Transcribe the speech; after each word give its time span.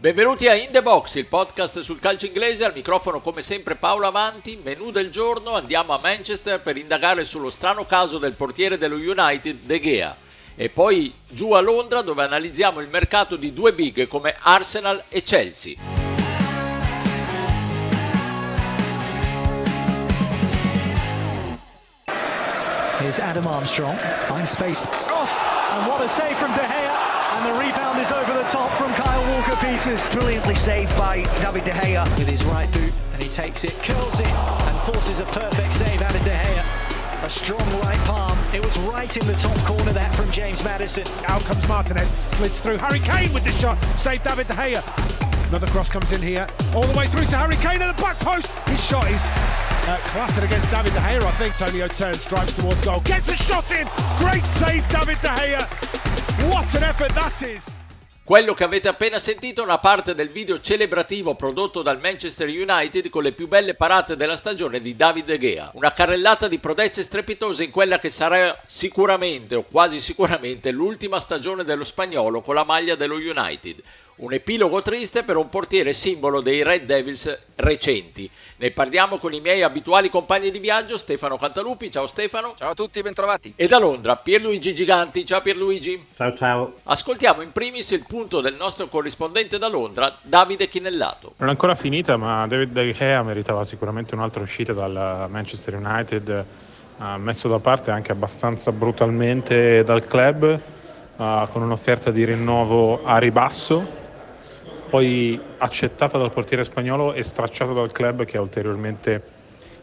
Benvenuti 0.00 0.46
a 0.46 0.54
In 0.54 0.70
The 0.70 0.80
Box, 0.80 1.16
il 1.16 1.26
podcast 1.26 1.80
sul 1.80 1.98
calcio 1.98 2.26
inglese, 2.26 2.64
al 2.64 2.72
microfono 2.72 3.20
come 3.20 3.42
sempre 3.42 3.74
Paolo 3.74 4.06
Avanti, 4.06 4.56
menù 4.62 4.92
del 4.92 5.10
giorno, 5.10 5.56
andiamo 5.56 5.92
a 5.92 5.98
Manchester 6.00 6.60
per 6.60 6.76
indagare 6.76 7.24
sullo 7.24 7.50
strano 7.50 7.84
caso 7.84 8.18
del 8.18 8.34
portiere 8.34 8.78
dello 8.78 8.94
United, 8.94 9.62
De 9.64 9.80
Gea, 9.80 10.16
e 10.54 10.68
poi 10.68 11.12
giù 11.26 11.50
a 11.50 11.60
Londra 11.60 12.02
dove 12.02 12.22
analizziamo 12.22 12.78
il 12.78 12.86
mercato 12.86 13.34
di 13.34 13.52
due 13.52 13.72
big 13.72 14.06
come 14.06 14.36
Arsenal 14.38 15.02
e 15.08 15.20
Chelsea. 15.24 15.74
Here's 23.00 23.18
Adam 23.18 23.48
Armstrong, 23.48 23.98
finds 24.28 24.52
space, 24.52 24.86
cross, 25.06 25.42
and 25.72 25.86
what 25.88 26.00
a 26.00 26.06
save 26.06 26.36
from 26.36 26.52
De 26.52 26.60
Gea. 26.60 27.07
And 28.08 28.16
is 28.16 28.28
over 28.28 28.42
the 28.42 28.48
top 28.48 28.70
from 28.78 28.92
Kyle 28.94 29.34
Walker-Peters. 29.34 30.10
Brilliantly 30.10 30.54
saved 30.54 30.96
by 30.96 31.22
David 31.40 31.64
De 31.64 31.70
Gea. 31.72 32.18
With 32.18 32.30
his 32.30 32.44
right 32.44 32.70
boot, 32.72 32.92
and 33.12 33.22
he 33.22 33.28
takes 33.28 33.64
it, 33.64 33.72
curls 33.82 34.20
it, 34.20 34.26
and 34.26 34.92
forces 34.92 35.20
a 35.20 35.24
perfect 35.24 35.74
save 35.74 36.00
out 36.02 36.14
of 36.14 36.22
De 36.22 36.30
Gea. 36.30 37.24
A 37.24 37.30
strong 37.30 37.80
right 37.80 37.98
palm. 38.06 38.38
It 38.54 38.64
was 38.64 38.78
right 38.80 39.14
in 39.14 39.26
the 39.26 39.34
top 39.34 39.56
corner 39.66 39.92
there 39.92 40.10
from 40.12 40.30
James 40.30 40.62
Madison. 40.64 41.04
Out 41.26 41.42
comes 41.42 41.66
Martinez, 41.68 42.10
slids 42.30 42.60
through. 42.60 42.78
Harry 42.78 43.00
Kane 43.00 43.32
with 43.32 43.44
the 43.44 43.52
shot, 43.52 43.82
save 43.98 44.22
David 44.22 44.46
De 44.46 44.54
Gea. 44.54 45.48
Another 45.48 45.66
cross 45.68 45.90
comes 45.90 46.12
in 46.12 46.22
here, 46.22 46.46
all 46.74 46.86
the 46.86 46.96
way 46.96 47.06
through 47.06 47.26
to 47.26 47.36
Harry 47.36 47.56
Kane 47.56 47.82
at 47.82 47.96
the 47.96 48.02
back 48.02 48.20
post. 48.20 48.46
His 48.68 48.82
shot 48.82 49.10
is 49.10 49.22
uh, 49.24 49.98
clattered 50.04 50.44
against 50.44 50.70
David 50.70 50.92
De 50.92 51.00
Gea. 51.00 51.22
I 51.22 51.30
think 51.32 51.56
Tonio 51.56 51.88
turns, 51.88 52.24
drives 52.24 52.52
towards 52.54 52.80
goal, 52.82 53.00
gets 53.00 53.28
a 53.28 53.36
shot 53.36 53.70
in. 53.72 53.86
Great 54.18 54.44
save, 54.46 54.86
David 54.88 55.18
De 55.20 55.28
Gea. 55.28 56.50
What 56.50 56.72
an 56.74 56.84
effort 56.84 57.14
that 57.14 57.42
is! 57.42 57.77
Quello 58.28 58.52
che 58.52 58.64
avete 58.64 58.88
appena 58.88 59.18
sentito 59.18 59.62
è 59.62 59.64
una 59.64 59.78
parte 59.78 60.14
del 60.14 60.28
video 60.28 60.60
celebrativo 60.60 61.34
prodotto 61.34 61.80
dal 61.80 61.98
Manchester 61.98 62.46
United 62.46 63.08
con 63.08 63.22
le 63.22 63.32
più 63.32 63.48
belle 63.48 63.72
parate 63.72 64.16
della 64.16 64.36
stagione 64.36 64.82
di 64.82 64.94
David 64.94 65.24
De 65.24 65.38
Gea. 65.38 65.70
Una 65.72 65.92
carrellata 65.92 66.46
di 66.46 66.58
prodezze 66.58 67.02
strepitose 67.02 67.64
in 67.64 67.70
quella 67.70 67.98
che 67.98 68.10
sarà 68.10 68.54
sicuramente 68.66 69.54
o 69.54 69.62
quasi 69.62 69.98
sicuramente 69.98 70.72
l'ultima 70.72 71.20
stagione 71.20 71.64
dello 71.64 71.84
spagnolo 71.84 72.42
con 72.42 72.54
la 72.54 72.64
maglia 72.64 72.96
dello 72.96 73.16
United. 73.16 73.82
Un 74.20 74.32
epilogo 74.32 74.82
triste 74.82 75.22
per 75.22 75.36
un 75.36 75.48
portiere 75.48 75.92
simbolo 75.92 76.40
dei 76.40 76.64
Red 76.64 76.86
Devils 76.86 77.38
recenti. 77.54 78.28
Ne 78.56 78.72
parliamo 78.72 79.16
con 79.16 79.32
i 79.32 79.38
miei 79.40 79.62
abituali 79.62 80.08
compagni 80.08 80.50
di 80.50 80.58
viaggio, 80.58 80.98
Stefano 80.98 81.36
Cantalupi. 81.36 81.88
Ciao 81.88 82.08
Stefano. 82.08 82.54
Ciao 82.58 82.70
a 82.70 82.74
tutti, 82.74 83.00
bentrovati. 83.00 83.52
E 83.54 83.68
da 83.68 83.78
Londra, 83.78 84.16
Pierluigi 84.16 84.74
Giganti. 84.74 85.24
Ciao 85.24 85.40
Pierluigi. 85.40 86.04
Ciao 86.16 86.34
ciao. 86.34 86.72
Ascoltiamo 86.82 87.42
in 87.42 87.52
primis 87.52 87.92
il 87.92 88.04
punto 88.08 88.40
del 88.40 88.56
nostro 88.58 88.88
corrispondente 88.88 89.56
da 89.56 89.68
Londra, 89.68 90.12
Davide 90.20 90.66
Chinellato. 90.66 91.34
Non 91.36 91.50
è 91.50 91.52
ancora 91.52 91.76
finita, 91.76 92.16
ma 92.16 92.44
David 92.48 92.72
De 92.72 92.92
Gea 92.92 93.22
meritava 93.22 93.62
sicuramente 93.62 94.16
un'altra 94.16 94.42
uscita 94.42 94.72
dal 94.72 95.28
Manchester 95.30 95.76
United, 95.76 96.44
uh, 96.96 97.04
messo 97.18 97.46
da 97.46 97.60
parte 97.60 97.92
anche 97.92 98.10
abbastanza 98.10 98.72
brutalmente 98.72 99.84
dal 99.84 100.04
club, 100.04 100.60
uh, 101.14 101.48
con 101.52 101.62
un'offerta 101.62 102.10
di 102.10 102.24
rinnovo 102.24 103.04
a 103.04 103.18
ribasso 103.18 104.06
poi 104.88 105.38
accettata 105.58 106.18
dal 106.18 106.32
portiere 106.32 106.64
spagnolo 106.64 107.12
e 107.12 107.22
stracciata 107.22 107.72
dal 107.72 107.92
club 107.92 108.24
che 108.24 108.36
ha 108.36 108.40
ulteriormente 108.40 109.22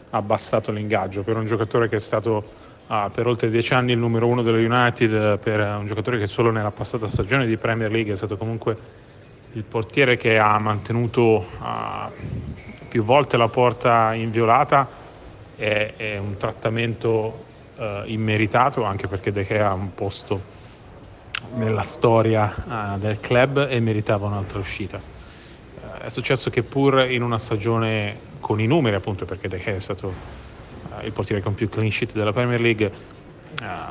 abbassato 0.10 0.72
l'ingaggio. 0.72 1.24
Per 1.24 1.38
un 1.38 1.46
giocatore 1.46 1.88
che 1.88 1.98
è 1.98 2.00
stato 2.00 2.44
uh, 2.88 3.12
per 3.12 3.28
oltre 3.28 3.50
dieci 3.50 3.74
anni 3.74 3.92
il 3.92 3.98
numero 3.98 4.28
uno 4.28 4.42
dello 4.42 4.58
United, 4.58 5.40
per 5.40 5.60
un 5.60 5.86
giocatore 5.86 6.18
che 6.18 6.28
solo 6.28 6.52
nella 6.52 6.72
passata 6.72 7.10
stagione 7.10 7.46
di 7.46 7.58
Premier 7.58 7.92
League 7.92 8.14
è 8.14 8.16
stato 8.16 8.38
comunque 8.38 9.04
il 9.54 9.64
portiere 9.64 10.18
che 10.18 10.38
ha 10.38 10.58
mantenuto 10.60 11.46
uh, 11.60 12.12
più 12.90 13.04
volte 13.04 13.38
la 13.38 13.48
porta 13.48 14.14
inviolata 14.14 14.88
è, 15.56 15.94
è 15.96 16.18
un 16.18 16.36
trattamento 16.38 17.46
uh, 17.76 17.84
immeritato 18.06 18.84
anche 18.84 19.08
perché 19.08 19.32
De 19.32 19.46
Gea 19.46 19.70
ha 19.70 19.74
un 19.74 19.94
posto 19.94 20.54
nella 21.56 21.82
storia 21.82 22.54
uh, 22.96 23.00
del 23.00 23.20
club 23.20 23.68
e 23.70 23.80
meritava 23.80 24.28
un'altra 24.28 24.60
uscita. 24.60 25.00
Uh, 25.00 26.02
è 26.02 26.10
successo 26.10 26.50
che 26.50 26.64
pur 26.64 27.10
in 27.10 27.22
una 27.22 27.38
stagione 27.38 28.34
con 28.40 28.60
i 28.60 28.68
numeri, 28.68 28.96
appunto 28.96 29.26
perché 29.26 29.48
De 29.48 29.60
Gea 29.60 29.76
è 29.76 29.80
stato 29.80 30.08
uh, 30.08 31.06
il 31.06 31.12
portiere 31.12 31.42
con 31.42 31.54
più 31.54 31.70
clean 31.70 31.92
sheet 31.92 32.14
della 32.14 32.34
Premier 32.34 32.60
League, 32.60 33.14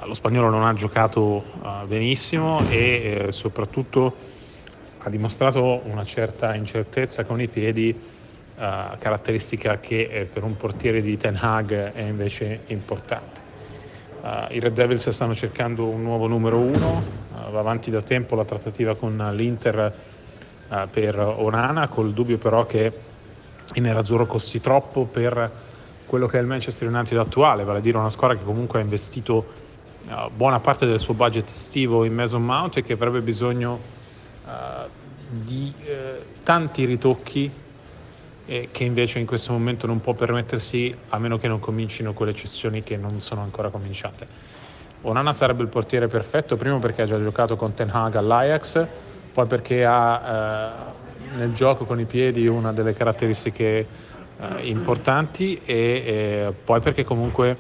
lo 0.05 0.13
spagnolo 0.13 0.51
non 0.51 0.67
ha 0.67 0.75
giocato 0.75 1.43
benissimo 1.87 2.61
e 2.69 3.29
soprattutto 3.31 4.15
ha 4.99 5.09
dimostrato 5.09 5.81
una 5.85 6.05
certa 6.05 6.55
incertezza 6.55 7.25
con 7.25 7.41
i 7.41 7.49
piedi, 7.49 7.99
caratteristica 8.55 9.81
che 9.81 10.09
eh, 10.11 10.25
per 10.27 10.45
un 10.45 10.57
portiere 10.57 11.01
di 11.01 11.17
Ten 11.17 11.39
Hag 11.41 11.93
è 11.93 12.03
invece 12.03 12.61
importante. 12.67 13.44
Uh, 14.25 14.47
I 14.49 14.59
Red 14.59 14.73
Devils 14.73 15.07
stanno 15.11 15.35
cercando 15.35 15.85
un 15.85 16.03
nuovo 16.03 16.27
numero 16.27 16.57
uno, 16.57 17.03
uh, 17.31 17.51
va 17.51 17.59
avanti 17.59 17.91
da 17.91 18.01
tempo 18.01 18.35
la 18.35 18.47
trattativa 18.47 18.97
con 18.97 19.19
l'Inter 19.35 19.95
uh, 20.67 20.89
per 20.91 21.19
Onana, 21.19 21.89
col 21.89 22.15
dubbio 22.15 22.39
però 22.39 22.65
che 22.65 22.91
il 23.75 23.83
nerazzurro 23.83 24.25
costi 24.25 24.63
troppo 24.63 25.05
per 25.05 25.53
quello 26.07 26.27
che 26.27 26.39
è 26.39 26.41
il 26.41 26.47
Manchester 26.47 26.89
United 26.89 27.19
attuale, 27.19 27.65
vale 27.65 27.81
a 27.81 27.83
dire 27.83 27.99
una 27.99 28.09
squadra 28.09 28.39
che 28.39 28.45
comunque 28.45 28.79
ha 28.79 28.83
investito 28.83 29.63
buona 30.35 30.59
parte 30.59 30.87
del 30.87 31.01
suo 31.01 31.13
budget 31.13 31.49
estivo 31.49 32.05
in 32.05 32.15
Mason 32.15 32.45
Mount 32.45 32.79
e 32.79 32.83
che 32.83 32.95
avrebbe 32.95 33.21
bisogno 33.21 33.79
di 35.29 35.73
tanti 36.43 36.85
ritocchi 36.85 37.51
e 38.47 38.69
che 38.71 38.85
invece 38.85 39.19
in 39.19 39.27
questo 39.27 39.53
momento 39.53 39.87
non 39.87 40.01
può 40.01 40.13
permettersi 40.15 40.95
a 41.09 41.19
meno 41.19 41.39
che 41.39 41.49
non 41.49 41.61
comincino 41.61 42.13
quelle 42.13 42.35
cessioni 42.35 42.83
che 42.83 42.97
non 42.97 43.21
sono 43.21 43.43
ancora 43.43 43.71
cominciate. 43.71 44.27
Onana 45.03 45.33
sarebbe 45.33 45.63
il 45.63 45.69
portiere 45.69 46.09
perfetto, 46.09 46.57
primo 46.57 46.79
perché 46.79 47.03
ha 47.03 47.07
già 47.07 47.21
giocato 47.23 47.57
con 47.57 47.75
Ten 47.75 47.91
Hag 47.91 48.15
all'Ajax, 48.15 48.87
poi 49.33 49.47
perché 49.47 49.85
ha 49.85 50.93
eh, 51.33 51.37
nel 51.37 51.53
gioco 51.53 51.85
con 51.85 52.01
i 52.01 52.05
piedi 52.05 52.47
una 52.47 52.73
delle 52.73 52.95
caratteristiche 52.95 53.87
eh, 54.39 54.69
importanti 54.69 55.61
e, 55.65 55.75
e, 55.75 56.55
poi 56.65 56.81
perché 56.81 57.05
comunque 57.05 57.57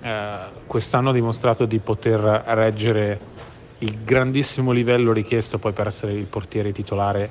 eh, 0.00 0.38
quest'anno 0.66 1.10
ha 1.10 1.12
dimostrato 1.12 1.66
di 1.66 1.78
poter 1.78 2.20
reggere 2.20 3.34
il 3.78 4.04
grandissimo 4.04 4.72
livello 4.72 5.12
richiesto 5.12 5.58
poi 5.58 5.72
per 5.72 5.88
essere 5.88 6.12
il 6.12 6.26
portiere 6.26 6.72
titolare 6.72 7.30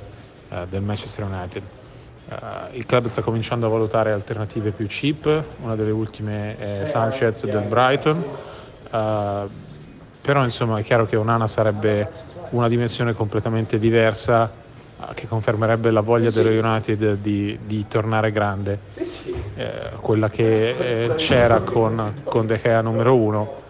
eh, 0.49 0.65
del 0.69 0.81
Manchester 0.81 1.23
United. 1.23 1.63
Uh, 2.27 2.75
il 2.75 2.87
club 2.87 3.05
sta 3.05 3.21
cominciando 3.21 3.67
a 3.67 3.69
valutare 3.69 4.11
alternative 4.11 4.71
più 4.71 4.87
cheap, 4.87 5.43
una 5.61 5.75
delle 5.75 5.91
ultime 5.91 6.57
è 6.57 6.85
Sanchez 6.85 7.45
del 7.45 7.61
Brighton, 7.61 8.17
uh, 8.17 9.49
però 10.21 10.43
insomma 10.43 10.79
è 10.79 10.83
chiaro 10.83 11.05
che 11.05 11.17
Onana 11.17 11.47
sarebbe 11.47 12.09
una 12.49 12.67
dimensione 12.67 13.13
completamente 13.13 13.77
diversa 13.77 14.51
uh, 14.97 15.13
che 15.13 15.27
confermerebbe 15.27 15.91
la 15.91 16.01
voglia 16.01 16.31
dello 16.31 16.49
United 16.49 17.17
di, 17.17 17.59
di 17.63 17.85
tornare 17.87 18.31
grande, 18.31 18.79
eh, 19.55 19.91
quella 20.01 20.29
che 20.29 21.03
eh, 21.03 21.15
c'era 21.15 21.59
con, 21.59 22.21
con 22.23 22.47
De 22.47 22.59
Gea 22.59 22.81
numero 22.81 23.15
uno 23.15 23.63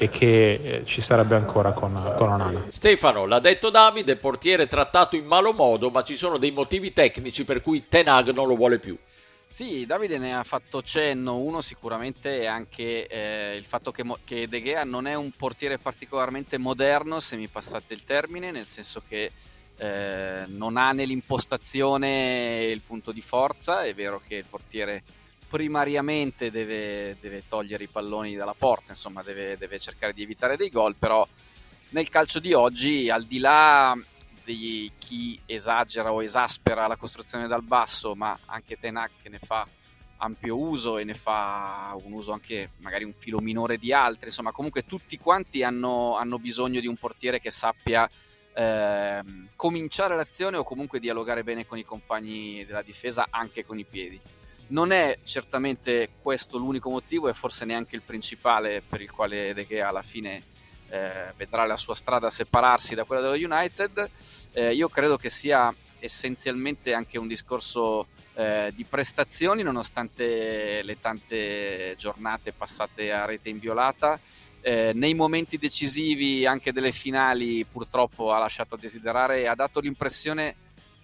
e 0.00 0.08
che 0.08 0.52
eh, 0.52 0.82
ci 0.86 1.02
sarebbe 1.02 1.34
ancora 1.34 1.72
con, 1.72 1.92
con 2.16 2.28
Onana. 2.28 2.66
Stefano, 2.68 3.26
l'ha 3.26 3.40
detto 3.40 3.68
Davide, 3.68 4.16
portiere 4.16 4.68
trattato 4.68 5.16
in 5.16 5.26
malo 5.26 5.52
modo, 5.52 5.90
ma 5.90 6.04
ci 6.04 6.14
sono 6.14 6.38
dei 6.38 6.52
motivi 6.52 6.92
tecnici 6.92 7.44
per 7.44 7.60
cui 7.60 7.88
Tenag 7.88 8.30
non 8.30 8.46
lo 8.46 8.54
vuole 8.54 8.78
più. 8.78 8.96
Sì, 9.48 9.86
Davide 9.86 10.18
ne 10.18 10.36
ha 10.36 10.44
fatto 10.44 10.82
cenno, 10.82 11.38
uno 11.38 11.62
sicuramente 11.62 12.40
è 12.40 12.46
anche 12.46 13.08
eh, 13.08 13.56
il 13.56 13.64
fatto 13.64 13.90
che, 13.90 14.04
che, 14.22 14.46
De 14.46 14.62
Gea 14.62 14.84
non 14.84 15.08
è 15.08 15.14
un 15.14 15.32
portiere 15.32 15.78
particolarmente 15.78 16.58
moderno, 16.58 17.18
se 17.18 17.34
mi 17.34 17.48
passate 17.48 17.92
il 17.92 18.04
termine, 18.04 18.52
nel 18.52 18.66
senso 18.66 19.02
che 19.08 19.32
eh, 19.76 20.44
non 20.46 20.76
ha 20.76 20.92
nell'impostazione 20.92 22.66
il 22.70 22.82
punto 22.82 23.10
di 23.10 23.22
forza, 23.22 23.82
è 23.82 23.94
vero 23.94 24.20
che 24.24 24.36
il 24.36 24.44
portiere 24.48 25.02
primariamente 25.48 26.50
deve, 26.50 27.16
deve, 27.20 27.44
togliere 27.48 27.84
i 27.84 27.88
palloni 27.88 28.36
dalla 28.36 28.54
porta, 28.54 28.92
insomma 28.92 29.22
deve, 29.22 29.56
deve, 29.56 29.78
cercare 29.78 30.12
di 30.12 30.22
evitare 30.22 30.56
dei 30.56 30.70
gol, 30.70 30.94
però 30.94 31.26
nel 31.90 32.08
calcio 32.08 32.38
di 32.38 32.52
oggi, 32.52 33.08
al 33.08 33.24
di 33.24 33.38
là 33.38 33.98
di 34.44 34.90
chi 34.98 35.38
esagera 35.46 36.12
o 36.12 36.22
esaspera 36.22 36.86
la 36.86 36.96
costruzione 36.96 37.48
dal 37.48 37.62
basso, 37.62 38.14
ma 38.14 38.38
anche 38.46 38.78
Tenac 38.78 39.10
che 39.22 39.28
ne 39.28 39.38
fa 39.38 39.66
ampio 40.18 40.56
uso 40.56 40.98
e 40.98 41.04
ne 41.04 41.14
fa 41.14 41.96
un 42.02 42.12
uso 42.12 42.32
anche 42.32 42.70
magari 42.78 43.04
un 43.04 43.12
filo 43.12 43.40
minore 43.40 43.78
di 43.78 43.92
altri, 43.92 44.26
insomma 44.26 44.52
comunque 44.52 44.84
tutti 44.84 45.16
quanti 45.16 45.62
hanno, 45.62 46.16
hanno 46.16 46.38
bisogno 46.38 46.80
di 46.80 46.86
un 46.86 46.96
portiere 46.96 47.40
che 47.40 47.50
sappia 47.50 48.08
eh, 48.54 49.22
cominciare 49.54 50.16
l'azione 50.16 50.56
o 50.56 50.64
comunque 50.64 50.98
dialogare 50.98 51.44
bene 51.44 51.66
con 51.66 51.78
i 51.78 51.84
compagni 51.84 52.64
della 52.66 52.82
difesa 52.82 53.28
anche 53.30 53.64
con 53.64 53.78
i 53.78 53.84
piedi 53.84 54.20
non 54.68 54.92
è 54.92 55.18
certamente 55.24 56.10
questo 56.20 56.58
l'unico 56.58 56.90
motivo 56.90 57.28
e 57.28 57.34
forse 57.34 57.64
neanche 57.64 57.96
il 57.96 58.02
principale 58.02 58.82
per 58.86 59.00
il 59.00 59.10
quale 59.10 59.54
De 59.54 59.66
Gea 59.66 59.88
alla 59.88 60.02
fine 60.02 60.42
eh, 60.88 61.32
vedrà 61.36 61.64
la 61.64 61.76
sua 61.76 61.94
strada 61.94 62.30
separarsi 62.30 62.94
da 62.94 63.04
quella 63.04 63.22
dello 63.22 63.54
United. 63.54 64.10
Eh, 64.52 64.74
io 64.74 64.88
credo 64.88 65.16
che 65.16 65.30
sia 65.30 65.74
essenzialmente 65.98 66.92
anche 66.92 67.18
un 67.18 67.26
discorso 67.26 68.06
eh, 68.34 68.72
di 68.74 68.84
prestazioni 68.84 69.62
nonostante 69.62 70.82
le 70.82 71.00
tante 71.00 71.94
giornate 71.98 72.52
passate 72.52 73.12
a 73.12 73.24
rete 73.24 73.48
inviolata. 73.48 74.18
Eh, 74.60 74.92
nei 74.94 75.14
momenti 75.14 75.56
decisivi 75.56 76.44
anche 76.44 76.72
delle 76.72 76.92
finali 76.92 77.64
purtroppo 77.64 78.32
ha 78.32 78.38
lasciato 78.38 78.74
a 78.74 78.78
desiderare 78.78 79.40
e 79.40 79.46
ha 79.46 79.54
dato 79.54 79.80
l'impressione 79.80 80.54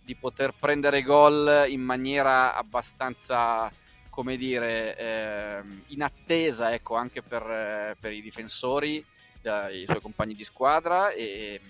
di 0.04 0.14
poter 0.14 0.52
prendere 0.58 1.02
gol 1.02 1.64
in 1.68 1.80
maniera 1.80 2.54
abbastanza 2.54 3.72
come 4.10 4.36
dire 4.36 4.96
eh, 4.96 5.62
in 5.88 6.08
ecco, 6.30 6.94
anche 6.94 7.22
per, 7.22 7.42
eh, 7.42 7.96
per 7.98 8.12
i 8.12 8.20
difensori 8.20 9.04
i 9.44 9.84
suoi 9.86 10.00
compagni 10.00 10.34
di 10.34 10.44
squadra 10.44 11.10
e 11.10 11.60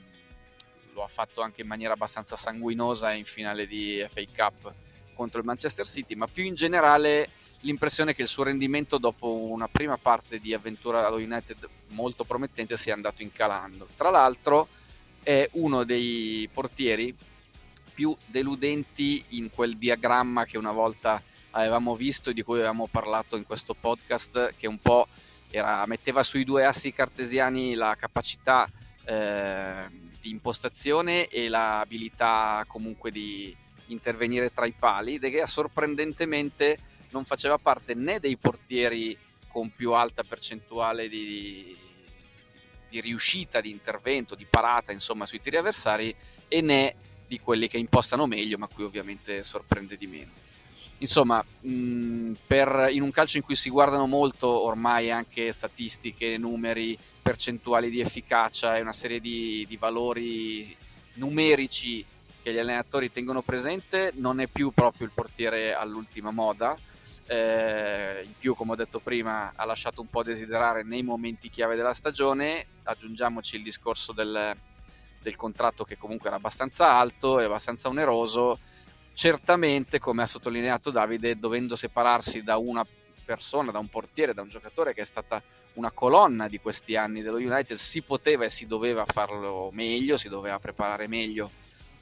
lo 0.93 1.03
ha 1.03 1.09
fatto 1.09 1.41
anche 1.41 1.63
in 1.63 1.67
maniera 1.67 1.95
abbastanza 1.95 2.37
sanguinosa 2.37 3.13
in 3.13 3.25
finale 3.25 3.67
di 3.67 4.05
FA 4.09 4.23
Cup 4.35 4.73
contro 5.15 5.41
il 5.41 5.47
Manchester 5.47 5.87
City, 5.87 6.15
ma 6.15 6.27
più 6.27 6.45
in 6.45 6.55
generale 6.55 7.29
l'impressione 7.61 8.15
che 8.15 8.23
il 8.23 8.29
suo 8.29 8.45
rendimento 8.45 8.99
dopo 8.99 9.33
una 9.33 9.69
prima 9.69 9.97
parte 9.97 10.39
di 10.39 10.55
avventura 10.55 11.07
allo 11.07 11.17
United 11.17 11.69
molto 11.89 12.25
promettente 12.25 12.77
sia 12.77 12.95
andato 12.95 13.23
incalando. 13.23 13.89
Tra 13.97 14.11
l'altro 14.11 14.69
è 15.23 15.49
uno 15.53 15.85
dei 15.85 16.49
portieri 16.53 17.17
più 17.95 18.17
deludenti 18.27 19.25
in 19.31 19.51
quel 19.51 19.77
diagramma 19.77 20.45
che 20.45 20.59
una 20.59 20.73
volta 20.73 21.23
avevamo 21.51 21.95
visto 21.95 22.31
e 22.31 22.35
di 22.35 22.43
cui 22.43 22.59
avevamo 22.59 22.89
parlato 22.89 23.37
in 23.37 23.45
questo 23.45 23.75
podcast, 23.75 24.55
che 24.57 24.67
un 24.67 24.79
po' 24.79 25.07
era, 25.51 25.87
metteva 25.87 26.23
sui 26.23 26.45
due 26.45 26.65
assi 26.65 26.93
cartesiani 26.93 27.75
la 27.75 27.97
capacità 27.99 28.69
eh, 29.05 29.87
di 30.21 30.31
impostazione 30.31 31.29
e 31.29 31.49
l'abilità 31.49 32.65
comunque 32.67 33.11
di 33.11 33.55
intervenire 33.87 34.53
tra 34.53 34.67
i 34.67 34.73
pali. 34.73 35.19
De 35.19 35.31
Gea 35.31 35.47
sorprendentemente 35.47 36.79
non 37.11 37.25
faceva 37.25 37.59
parte 37.59 37.95
né 37.95 38.19
dei 38.19 38.37
portieri 38.37 39.17
con 39.49 39.71
più 39.71 39.93
alta 39.93 40.25
percentuale 40.25 41.09
di, 41.09 41.77
di 42.89 43.01
riuscita 43.01 43.61
di 43.61 43.71
intervento, 43.71 44.35
di 44.35 44.47
parata 44.49 44.91
insomma 44.91 45.27
sui 45.27 45.41
tiri 45.41 45.59
avversari 45.59 46.15
e 46.49 46.61
né 46.61 46.97
di 47.35 47.41
quelli 47.41 47.69
che 47.69 47.79
impostano 47.79 48.27
meglio 48.27 48.59
ma 48.59 48.69
qui 48.69 48.85
ovviamente 48.85 49.45
sorprende 49.45 49.97
di 49.97 50.07
meno 50.07 50.31
insomma, 50.99 51.45
mh, 51.61 52.33
per, 52.47 52.89
in 52.91 53.03
un 53.03 53.11
calcio 53.11 53.37
in 53.37 53.43
cui 53.43 53.57
si 53.57 53.71
guardano 53.71 54.07
molto 54.07 54.49
ormai 54.49 55.11
anche 55.11 55.53
statistiche, 55.53 56.39
numeri, 56.39 56.99
percentuali 57.23 57.91
di 57.91 58.01
efficacia 58.01 58.77
e 58.77 58.81
una 58.81 58.93
serie 58.93 59.21
di, 59.21 59.65
di 59.69 59.77
valori 59.77 60.75
numerici 61.15 62.05
che 62.43 62.53
gli 62.53 62.59
allenatori 62.59 63.11
tengono 63.11 63.41
presente, 63.41 64.13
non 64.17 64.41
è 64.41 64.47
più 64.47 64.73
proprio 64.73 65.07
il 65.07 65.13
portiere 65.15 65.75
all'ultima 65.75 66.31
moda. 66.31 66.77
Eh, 67.27 68.23
in 68.25 68.33
più, 68.39 68.55
come 68.55 68.73
ho 68.73 68.77
detto 68.77 68.99
prima, 68.99 69.53
ha 69.57 69.65
lasciato 69.65 70.03
un 70.03 70.11
po' 70.11 70.23
desiderare 70.23 70.83
nei 70.85 71.03
momenti 71.03 71.49
chiave 71.49 71.75
della 71.75 71.95
stagione. 71.95 72.67
Aggiungiamoci 72.83 73.57
il 73.57 73.63
discorso 73.63 74.13
del, 74.13 74.55
del 75.25 75.37
contratto 75.37 75.85
che 75.85 75.97
comunque 75.97 76.29
era 76.29 76.37
abbastanza 76.37 76.91
alto 76.91 77.41
e 77.41 77.45
abbastanza 77.45 77.89
oneroso 77.89 78.61
certamente, 79.15 79.99
come 79.99 80.23
ha 80.23 80.27
sottolineato 80.27 80.91
Davide, 80.91 81.39
dovendo 81.39 81.75
separarsi 81.77 82.43
da 82.43 82.59
una 82.59 82.87
persona, 83.25 83.73
da 83.73 83.79
un 83.79 83.89
portiere, 83.89 84.35
da 84.35 84.43
un 84.43 84.51
giocatore 84.51 84.93
che 84.93 85.01
è 85.01 85.07
stata 85.07 85.43
una 85.75 85.91
colonna 85.91 86.47
di 86.47 86.61
questi 86.61 86.95
anni 86.95 87.23
dello 87.23 87.39
United, 87.39 87.77
si 87.77 88.03
poteva 88.03 88.45
e 88.45 88.51
si 88.51 88.67
doveva 88.67 89.05
farlo 89.07 89.71
meglio, 89.73 90.19
si 90.19 90.29
doveva 90.29 90.59
preparare 90.59 91.09
meglio 91.09 91.51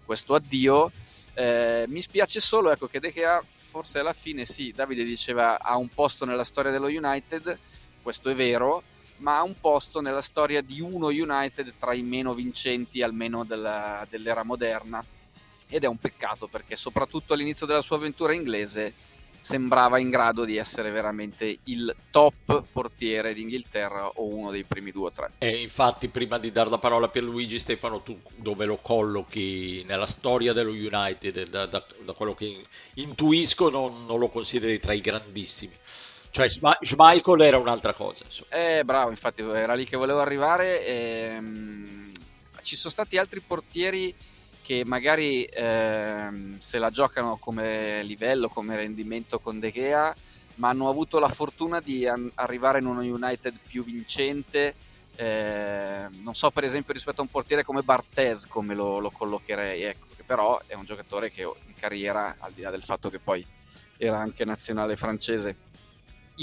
questo 0.05 0.35
addio. 0.35 0.91
Eh, 1.35 1.85
mi 1.87 2.03
spiace 2.03 2.41
solo 2.41 2.73
ecco, 2.73 2.89
che 2.89 2.99
De 2.99 3.13
Gea 3.13 3.43
forse 3.71 4.01
alla 4.01 4.13
fine 4.13 4.45
sì, 4.45 4.73
Davide 4.75 5.05
diceva 5.05 5.59
ha 5.59 5.77
un 5.77 5.89
posto 5.89 6.27
nella 6.27 6.45
storia 6.45 6.71
dello 6.71 6.89
United, 6.89 7.59
questo 8.03 8.29
è 8.29 8.35
vero, 8.35 8.83
ma 9.23 9.39
ha 9.39 9.43
un 9.43 9.55
posto 9.59 10.01
nella 10.01 10.21
storia 10.21 10.61
di 10.61 10.81
uno 10.81 11.07
United 11.07 11.75
tra 11.79 11.95
i 11.95 12.03
meno 12.03 12.35
vincenti 12.35 13.03
almeno 13.03 13.45
della, 13.45 14.07
dell'era 14.11 14.43
moderna. 14.43 15.05
Ed 15.69 15.85
è 15.85 15.87
un 15.87 15.97
peccato 15.97 16.49
perché 16.49 16.77
soprattutto 16.77 17.33
all'inizio 17.33 17.65
della 17.65 17.81
sua 17.81 17.97
avventura 17.97 18.35
inglese 18.35 18.93
sembrava 19.41 19.99
in 19.99 20.11
grado 20.11 20.45
di 20.45 20.57
essere 20.57 20.91
veramente 20.91 21.59
il 21.65 21.95
top 22.11 22.63
portiere 22.71 23.35
d'Inghilterra 23.35 24.07
o 24.07 24.27
uno 24.27 24.51
dei 24.51 24.65
primi 24.65 24.93
due 24.93 25.07
o 25.07 25.11
tre. 25.11 25.33
E 25.39 25.49
infatti 25.63 26.09
prima 26.09 26.39
di 26.39 26.53
dare 26.53 26.71
la 26.71 26.79
parola 26.79 27.07
a 27.07 27.09
Pierluigi 27.09 27.59
Stefano 27.59 28.03
tu 28.03 28.19
dove 28.37 28.67
lo 28.67 28.77
collochi? 28.77 29.85
Nella 29.85 30.07
storia 30.07 30.53
dello 30.53 30.71
United 30.71 31.49
da, 31.49 31.67
da, 31.67 31.85
da 32.05 32.13
quello 32.13 32.35
che 32.35 32.63
intuisco 32.95 33.69
non, 33.69 34.05
non, 34.07 34.19
lo 34.19 34.29
consideri 34.29 34.79
tra 34.79 34.93
i 34.93 35.01
grandissimi 35.01 35.75
cioè 36.33 36.49
Schmeichel 36.49 37.43
era 37.43 37.59
un'altra 37.59 37.93
cosa 37.93 38.25
insomma. 38.25 38.57
Eh 38.57 38.85
bravo 38.85 39.11
infatti 39.11 39.43
era 39.43 39.75
lì 39.75 39.85
che 39.85 39.97
volevo 39.97 40.21
arrivare 40.21 40.85
ehm, 40.85 42.11
ci 42.63 42.75
sono 42.75 42.91
stati 42.91 43.19
altri 43.19 43.41
portieri 43.41 44.15
che 44.63 44.83
magari 44.85 45.45
ehm, 45.45 46.59
se 46.59 46.79
la 46.79 46.91
giocano 46.91 47.37
come 47.37 48.03
livello, 48.05 48.49
come 48.49 48.77
rendimento 48.77 49.41
con 49.41 49.59
De 49.59 49.73
Gea, 49.73 50.15
ma 50.55 50.69
hanno 50.69 50.89
avuto 50.89 51.19
la 51.19 51.29
fortuna 51.29 51.81
di 51.81 52.07
an- 52.07 52.31
arrivare 52.37 52.79
in 52.79 52.87
uno 52.87 53.01
United 53.01 53.55
più 53.67 53.85
vincente. 53.85 54.75
Eh, 55.15 56.07
non 56.23 56.35
so, 56.35 56.51
per 56.51 56.65
esempio, 56.65 56.95
rispetto 56.95 57.21
a 57.21 57.25
un 57.25 57.31
portiere 57.31 57.65
come 57.65 57.83
Barthez, 57.83 58.47
come 58.47 58.75
lo, 58.75 58.99
lo 58.99 59.11
collocherei, 59.11 59.83
ecco, 59.83 60.07
che 60.17 60.23
però 60.23 60.61
è 60.67 60.75
un 60.75 60.85
giocatore 60.85 61.31
che 61.31 61.43
in 61.43 61.75
carriera, 61.79 62.37
al 62.39 62.53
di 62.53 62.63
là 62.63 62.71
del 62.71 62.85
fatto 62.85 63.11
che 63.11 63.19
poi 63.19 63.45
era 63.97 64.19
anche 64.19 64.45
nazionale 64.45 64.97
francese 64.97 65.71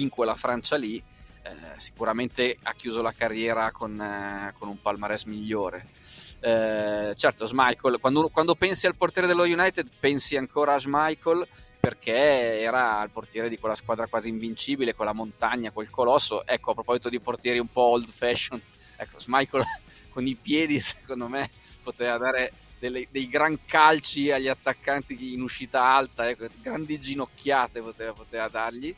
in 0.01 0.09
quella 0.09 0.35
Francia 0.35 0.75
lì, 0.75 0.97
eh, 0.97 1.51
sicuramente 1.77 2.57
ha 2.63 2.73
chiuso 2.73 3.01
la 3.01 3.13
carriera 3.13 3.71
con, 3.71 3.99
eh, 3.99 4.53
con 4.57 4.67
un 4.67 4.81
palmarès 4.81 5.23
migliore 5.23 5.97
eh, 6.41 7.13
certo, 7.17 7.47
Schmeichel, 7.47 7.99
quando, 7.99 8.29
quando, 8.29 8.55
pensi 8.55 8.87
al 8.87 8.95
portiere 8.95 9.27
dello 9.27 9.43
United, 9.43 9.89
pensi 9.99 10.37
ancora 10.37 10.75
a 10.75 10.79
Schmeichel 10.79 11.47
perché 11.79 12.59
era 12.59 13.01
il 13.03 13.09
portiere 13.09 13.49
di 13.49 13.57
quella 13.57 13.75
squadra 13.75 14.07
quasi 14.07 14.29
invincibile, 14.29 14.95
con 14.95 15.05
la 15.05 15.13
montagna, 15.13 15.71
quel 15.71 15.89
colosso. 15.89 16.45
Ecco, 16.45 16.71
a 16.71 16.73
proposito 16.73 17.09
di 17.09 17.19
portieri 17.19 17.59
un 17.59 17.67
po' 17.67 17.81
old 17.81 18.09
fashion, 18.09 18.61
ecco, 18.95 19.19
Schmeichel 19.19 19.63
con 20.09 20.25
i 20.25 20.35
piedi, 20.35 20.79
secondo 20.79 21.27
me, 21.27 21.49
poteva 21.83 22.17
dare 22.17 22.51
delle, 22.79 23.07
dei 23.11 23.27
gran 23.27 23.59
calci 23.65 24.31
agli 24.31 24.47
attaccanti 24.47 25.33
in 25.33 25.41
uscita 25.41 25.83
alta, 25.83 26.29
ecco, 26.29 26.47
grandi 26.61 26.99
ginocchiate 26.99 27.81
poteva, 27.81 28.13
poteva 28.13 28.47
dargli 28.47 28.95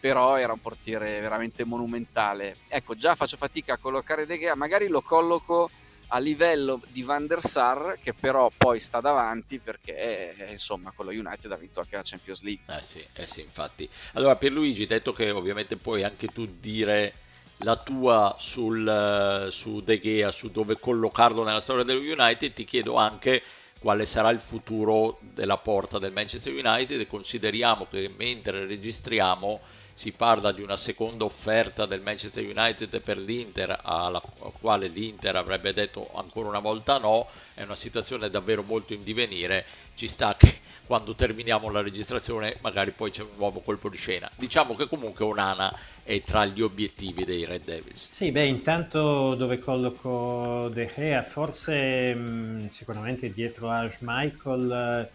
però 0.00 0.36
era 0.36 0.54
un 0.54 0.60
portiere 0.60 1.20
veramente 1.20 1.64
monumentale. 1.64 2.56
Ecco, 2.68 2.96
già 2.96 3.14
faccio 3.14 3.36
fatica 3.36 3.74
a 3.74 3.78
collocare 3.78 4.26
De 4.26 4.38
Gea, 4.38 4.54
magari 4.54 4.88
lo 4.88 5.02
colloco 5.02 5.70
a 6.12 6.18
livello 6.18 6.80
di 6.88 7.02
Van 7.02 7.26
der 7.26 7.40
Sar 7.44 7.98
che 8.02 8.14
però 8.14 8.50
poi 8.56 8.80
sta 8.80 9.00
davanti 9.00 9.58
perché 9.58 10.34
eh, 10.36 10.52
insomma 10.52 10.92
con 10.94 11.06
lo 11.06 11.12
United 11.12 11.50
ha 11.52 11.56
vinto 11.56 11.80
anche 11.80 11.96
la 11.96 12.02
Champions 12.04 12.42
League 12.42 12.64
eh 12.66 12.82
sì, 12.82 13.04
eh 13.14 13.26
sì 13.26 13.42
infatti 13.42 13.88
allora 14.14 14.34
Pierluigi 14.34 14.86
detto 14.86 15.12
che 15.12 15.30
ovviamente 15.30 15.76
puoi 15.76 16.02
anche 16.02 16.26
tu 16.28 16.46
dire 16.58 17.14
la 17.58 17.76
tua 17.76 18.34
sul, 18.38 19.46
su 19.50 19.82
De 19.82 20.00
Gea 20.00 20.32
su 20.32 20.50
dove 20.50 20.80
collocarlo 20.80 21.44
nella 21.44 21.60
storia 21.60 21.84
dello 21.84 22.00
United 22.00 22.52
ti 22.54 22.64
chiedo 22.64 22.96
anche 22.96 23.40
quale 23.78 24.04
sarà 24.04 24.30
il 24.30 24.40
futuro 24.40 25.18
della 25.20 25.58
porta 25.58 25.98
del 25.98 26.12
Manchester 26.12 26.52
United 26.52 27.06
consideriamo 27.06 27.86
che 27.88 28.12
mentre 28.14 28.66
registriamo 28.66 29.60
si 30.00 30.12
parla 30.12 30.50
di 30.50 30.62
una 30.62 30.78
seconda 30.78 31.24
offerta 31.24 31.84
del 31.84 32.00
Manchester 32.00 32.42
United 32.42 33.02
per 33.02 33.18
l'Inter, 33.18 33.80
alla 33.82 34.18
quale 34.58 34.88
l'Inter 34.88 35.36
avrebbe 35.36 35.74
detto 35.74 36.08
ancora 36.14 36.48
una 36.48 36.58
volta 36.58 36.96
no, 36.96 37.26
è 37.52 37.64
una 37.64 37.74
situazione 37.74 38.30
davvero 38.30 38.62
molto 38.62 38.94
in 38.94 39.02
divenire, 39.02 39.62
ci 39.94 40.08
sta 40.08 40.34
che 40.34 40.50
quando 40.86 41.14
terminiamo 41.14 41.68
la 41.68 41.82
registrazione 41.82 42.56
magari 42.62 42.92
poi 42.92 43.10
c'è 43.10 43.20
un 43.20 43.36
nuovo 43.36 43.60
colpo 43.60 43.90
di 43.90 43.98
scena. 43.98 44.26
Diciamo 44.38 44.74
che 44.74 44.88
comunque 44.88 45.26
Onana 45.26 45.70
è 46.02 46.22
tra 46.22 46.46
gli 46.46 46.62
obiettivi 46.62 47.26
dei 47.26 47.44
Red 47.44 47.64
Devils. 47.64 48.10
Sì, 48.10 48.30
beh, 48.30 48.46
intanto 48.46 49.34
dove 49.34 49.58
colloco 49.58 50.70
De 50.72 50.90
Gea, 50.96 51.22
forse 51.24 52.14
mh, 52.14 52.70
sicuramente 52.70 53.30
dietro 53.34 53.68
a 53.70 53.86
Schmeichel 53.90 55.10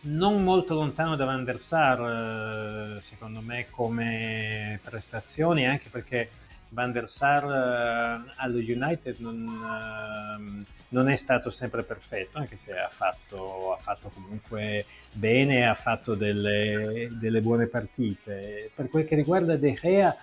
non 0.00 0.42
molto 0.42 0.74
lontano 0.74 1.16
da 1.16 1.24
Van 1.24 1.44
der 1.44 1.58
Sar, 1.58 2.98
eh, 2.98 3.00
secondo 3.02 3.40
me, 3.40 3.66
come 3.70 4.78
prestazioni, 4.82 5.66
anche 5.66 5.88
perché 5.90 6.30
Van 6.70 6.92
der 6.92 7.08
Sar 7.08 7.44
eh, 7.44 8.32
allo 8.36 8.58
United 8.58 9.16
non, 9.18 9.46
eh, 9.46 10.64
non, 10.88 11.08
è 11.08 11.16
stato 11.16 11.50
sempre 11.50 11.82
perfetto, 11.82 12.38
anche 12.38 12.56
se 12.56 12.78
ha 12.78 12.88
fatto, 12.88 13.72
ha 13.72 13.78
fatto 13.78 14.10
comunque 14.10 14.84
bene, 15.12 15.66
ha 15.66 15.74
fatto 15.74 16.14
delle, 16.14 17.08
delle, 17.12 17.40
buone 17.40 17.66
partite. 17.66 18.70
Per 18.74 18.88
quel 18.88 19.04
che 19.04 19.16
riguarda 19.16 19.56
De 19.56 19.74
Gea, 19.74 20.14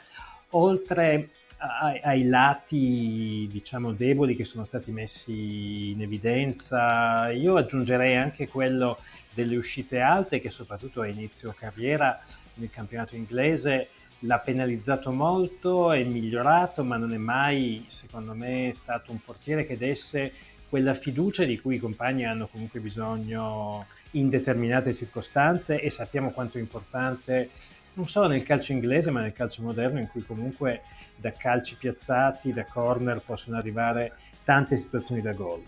oltre 0.52 1.30
ai, 1.58 2.00
ai, 2.04 2.28
lati 2.28 3.48
diciamo 3.52 3.94
deboli 3.94 4.36
che 4.36 4.44
sono 4.44 4.66
stati 4.66 4.92
messi 4.92 5.92
in 5.92 6.02
evidenza. 6.02 7.32
Io 7.32 7.56
aggiungerei 7.56 8.16
anche 8.16 8.48
quello 8.48 9.00
delle 9.34 9.56
uscite 9.56 10.00
alte 10.00 10.40
che 10.40 10.50
soprattutto 10.50 11.02
a 11.02 11.08
inizio 11.08 11.54
carriera 11.58 12.20
nel 12.56 12.70
campionato 12.70 13.16
inglese 13.16 13.90
l'ha 14.20 14.40
penalizzato 14.40 15.12
molto, 15.12 15.92
è 15.92 16.04
migliorato, 16.04 16.84
ma 16.84 16.98
non 16.98 17.14
è 17.14 17.18
mai, 17.18 17.86
secondo 17.90 18.34
me, 18.34 18.74
stato 18.76 19.12
un 19.12 19.20
portiere 19.24 19.66
che 19.66 19.78
desse 19.78 20.32
quella 20.68 20.94
fiducia 20.94 21.44
di 21.44 21.60
cui 21.60 21.76
i 21.76 21.80
compagni 21.80 22.26
hanno 22.26 22.48
comunque 22.48 22.80
bisogno 22.80 23.86
in 24.12 24.30
determinate 24.30 24.96
circostanze 24.96 25.80
e 25.80 25.90
sappiamo 25.90 26.32
quanto 26.32 26.58
è 26.58 26.62
importante 26.62 27.50
non 27.96 28.10
solo 28.10 28.28
nel 28.28 28.44
calcio 28.44 28.72
inglese 28.72 29.12
ma 29.12 29.22
nel 29.22 29.34
calcio 29.34 29.62
moderno 29.62 30.00
in 30.00 30.08
cui 30.08 30.24
comunque 30.24 30.82
da 31.16 31.32
calci 31.32 31.76
piazzati, 31.76 32.54
da 32.54 32.66
corner 32.66 33.22
possono 33.26 33.58
arrivare 33.58 34.14
tante 34.44 34.76
situazioni 34.76 35.22
da 35.22 35.34
gol. 35.34 35.64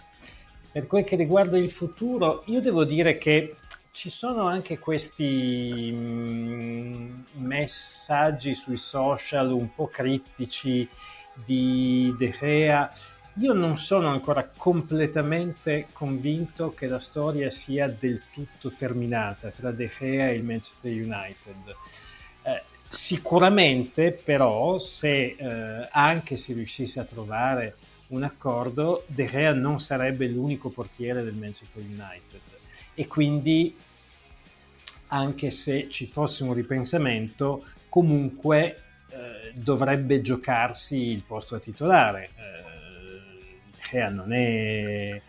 Per 0.71 0.85
quel 0.87 1.03
che 1.03 1.15
riguarda 1.15 1.57
il 1.57 1.71
futuro, 1.71 2.43
io 2.45 2.61
devo 2.61 2.83
dire 2.83 3.17
che 3.17 3.55
ci 3.91 4.11
sono 4.11 4.47
anche 4.47 4.77
questi 4.77 5.91
mm, 5.91 7.21
messaggi 7.37 8.53
sui 8.53 8.77
social 8.77 9.51
un 9.51 9.73
po' 9.73 9.87
criptici 9.87 10.87
di 11.33 12.13
De 12.15 12.29
Gea. 12.39 12.93
Io 13.39 13.53
non 13.53 13.77
sono 13.77 14.09
ancora 14.09 14.47
completamente 14.55 15.87
convinto 15.93 16.75
che 16.75 16.85
la 16.85 16.99
storia 16.99 17.49
sia 17.49 17.87
del 17.87 18.21
tutto 18.31 18.71
terminata 18.71 19.49
tra 19.49 19.71
De 19.71 19.91
Gea 19.97 20.27
e 20.27 20.35
il 20.35 20.43
Manchester 20.43 20.91
United. 20.91 21.75
Eh, 22.43 22.63
sicuramente 22.89 24.11
però 24.11 24.79
se 24.79 25.35
eh, 25.37 25.87
anche 25.91 26.37
si 26.37 26.53
riuscisse 26.53 26.99
a 26.99 27.03
trovare 27.05 27.75
un 28.07 28.23
accordo, 28.23 29.03
De 29.07 29.27
Gea 29.27 29.53
non 29.53 29.81
sarebbe 29.81 30.27
l'unico 30.27 30.69
portiere 30.69 31.23
del 31.23 31.33
Manchester 31.33 31.83
United 31.83 32.39
e 32.93 33.07
quindi 33.07 33.75
anche 35.07 35.49
se 35.51 35.89
ci 35.89 36.07
fosse 36.07 36.43
un 36.43 36.53
ripensamento, 36.53 37.65
comunque 37.89 38.81
eh, 39.09 39.51
dovrebbe 39.53 40.21
giocarsi 40.21 40.95
il 40.95 41.23
posto 41.23 41.55
a 41.55 41.59
titolare. 41.59 42.29
Eh, 43.91 44.09
non 44.09 44.33
è 44.33 44.37
eh, 44.37 45.21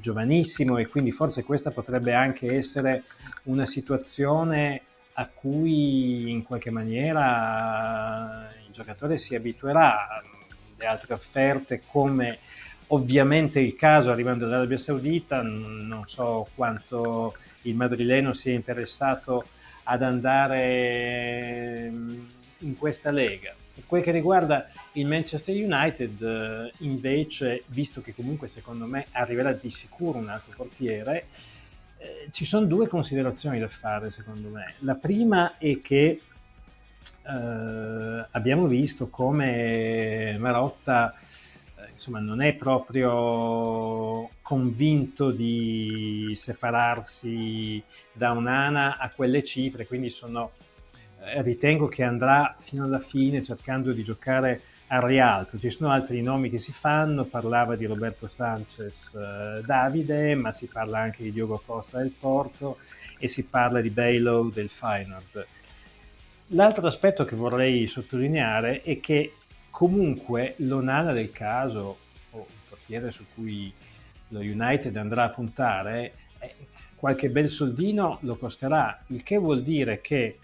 giovanissimo 0.00 0.78
e 0.78 0.86
quindi 0.88 1.12
forse 1.12 1.44
questa 1.44 1.70
potrebbe 1.70 2.14
anche 2.14 2.52
essere 2.56 3.04
una 3.44 3.64
situazione 3.64 4.82
a 5.20 5.28
cui 5.28 6.30
in 6.30 6.42
qualche 6.42 6.70
maniera 6.70 8.48
il 8.66 8.72
giocatore 8.72 9.18
si 9.18 9.34
abituerà. 9.34 10.22
Le 10.78 10.86
altre 10.86 11.12
offerte 11.12 11.82
come 11.86 12.38
ovviamente 12.88 13.60
il 13.60 13.76
caso 13.76 14.10
arrivando 14.10 14.46
dall'Arabia 14.46 14.78
Saudita, 14.78 15.42
non 15.42 16.04
so 16.06 16.48
quanto 16.54 17.36
il 17.62 17.74
madrileno 17.74 18.32
si 18.32 18.50
è 18.50 18.54
interessato 18.54 19.44
ad 19.82 20.02
andare 20.02 21.92
in 22.58 22.76
questa 22.78 23.10
lega. 23.10 23.54
Per 23.74 23.84
quel 23.86 24.02
che 24.02 24.12
riguarda 24.12 24.70
il 24.92 25.06
Manchester 25.06 25.54
United, 25.54 26.72
invece, 26.78 27.64
visto 27.66 28.00
che 28.00 28.14
comunque 28.14 28.48
secondo 28.48 28.86
me 28.86 29.04
arriverà 29.12 29.52
di 29.52 29.68
sicuro 29.70 30.16
un 30.16 30.30
altro 30.30 30.54
portiere, 30.56 31.26
eh, 32.00 32.28
ci 32.30 32.44
sono 32.44 32.66
due 32.66 32.88
considerazioni 32.88 33.58
da 33.58 33.68
fare 33.68 34.10
secondo 34.10 34.48
me. 34.48 34.74
La 34.80 34.94
prima 34.94 35.58
è 35.58 35.80
che 35.80 36.20
eh, 37.22 38.26
abbiamo 38.30 38.66
visto 38.66 39.08
come 39.08 40.36
Marotta 40.38 41.14
insomma, 42.00 42.18
non 42.18 42.40
è 42.40 42.54
proprio 42.54 44.30
convinto 44.40 45.30
di 45.30 46.32
separarsi 46.34 47.82
da 48.10 48.32
un'ana 48.32 48.96
a 48.96 49.10
quelle 49.10 49.44
cifre, 49.44 49.86
quindi 49.86 50.08
sono, 50.08 50.52
eh, 51.22 51.42
ritengo 51.42 51.88
che 51.88 52.02
andrà 52.02 52.56
fino 52.58 52.84
alla 52.84 53.00
fine 53.00 53.44
cercando 53.44 53.92
di 53.92 54.02
giocare 54.02 54.62
al 54.90 55.02
rialzo. 55.02 55.58
Ci 55.58 55.70
sono 55.70 55.90
altri 55.90 56.22
nomi 56.22 56.50
che 56.50 56.60
si 56.60 56.72
fanno, 56.72 57.24
parlava 57.24 57.74
di 57.74 57.86
Roberto 57.86 58.28
Sanchez 58.28 59.14
eh, 59.14 59.62
Davide, 59.64 60.34
ma 60.36 60.52
si 60.52 60.66
parla 60.66 61.00
anche 61.00 61.24
di 61.24 61.32
Diogo 61.32 61.60
Costa 61.64 61.98
del 61.98 62.10
Porto 62.10 62.78
e 63.18 63.28
si 63.28 63.44
parla 63.46 63.80
di 63.80 63.90
Bailow 63.90 64.50
del 64.50 64.68
Feyenoord. 64.68 65.46
L'altro 66.52 66.86
aspetto 66.86 67.24
che 67.24 67.36
vorrei 67.36 67.86
sottolineare 67.86 68.82
è 68.82 69.00
che 69.00 69.34
Comunque 69.70 70.56
l'Onana 70.58 71.12
del 71.12 71.30
caso, 71.30 71.98
o 72.32 72.46
il 72.46 72.54
portiere 72.68 73.10
su 73.12 73.24
cui 73.34 73.72
lo 74.28 74.40
United 74.40 74.94
andrà 74.96 75.24
a 75.24 75.28
puntare, 75.30 76.12
qualche 76.96 77.30
bel 77.30 77.48
soldino 77.48 78.18
lo 78.22 78.36
costerà, 78.36 79.02
il 79.06 79.22
che 79.22 79.38
vuol 79.38 79.62
dire 79.62 80.00
che 80.00 80.38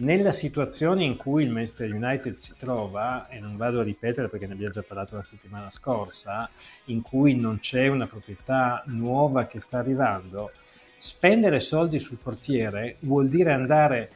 nella 0.00 0.32
situazione 0.32 1.04
in 1.04 1.16
cui 1.16 1.44
il 1.44 1.50
Manchester 1.50 1.92
United 1.92 2.36
si 2.38 2.54
trova, 2.58 3.28
e 3.28 3.38
non 3.38 3.56
vado 3.56 3.80
a 3.80 3.82
ripetere 3.82 4.28
perché 4.28 4.46
ne 4.46 4.54
abbiamo 4.54 4.72
già 4.72 4.82
parlato 4.82 5.16
la 5.16 5.22
settimana 5.22 5.70
scorsa, 5.70 6.48
in 6.86 7.02
cui 7.02 7.34
non 7.36 7.60
c'è 7.60 7.86
una 7.88 8.06
proprietà 8.06 8.82
nuova 8.86 9.46
che 9.46 9.60
sta 9.60 9.78
arrivando, 9.78 10.52
spendere 10.98 11.60
soldi 11.60 11.98
sul 11.98 12.18
portiere 12.18 12.96
vuol 13.00 13.28
dire 13.28 13.52
andare 13.52 14.10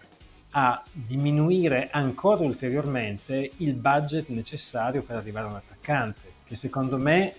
a 0.50 0.82
diminuire 0.92 1.88
ancora 1.90 2.42
ulteriormente 2.42 3.52
il 3.58 3.74
budget 3.74 4.28
necessario 4.28 5.02
per 5.02 5.16
arrivare 5.16 5.46
a 5.46 5.50
un 5.50 5.56
attaccante, 5.56 6.32
che 6.44 6.56
secondo 6.56 6.96
me 6.96 7.34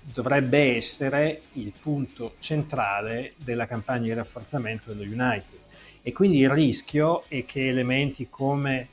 dovrebbe 0.00 0.76
essere 0.76 1.42
il 1.52 1.72
punto 1.78 2.34
centrale 2.38 3.34
della 3.36 3.66
campagna 3.66 4.04
di 4.04 4.14
rafforzamento 4.14 4.92
dello 4.92 5.02
United. 5.02 5.66
E 6.08 6.12
quindi 6.12 6.38
il 6.38 6.48
rischio 6.48 7.24
è 7.28 7.44
che 7.44 7.68
elementi 7.68 8.28
come 8.30 8.80
eh, 8.80 8.88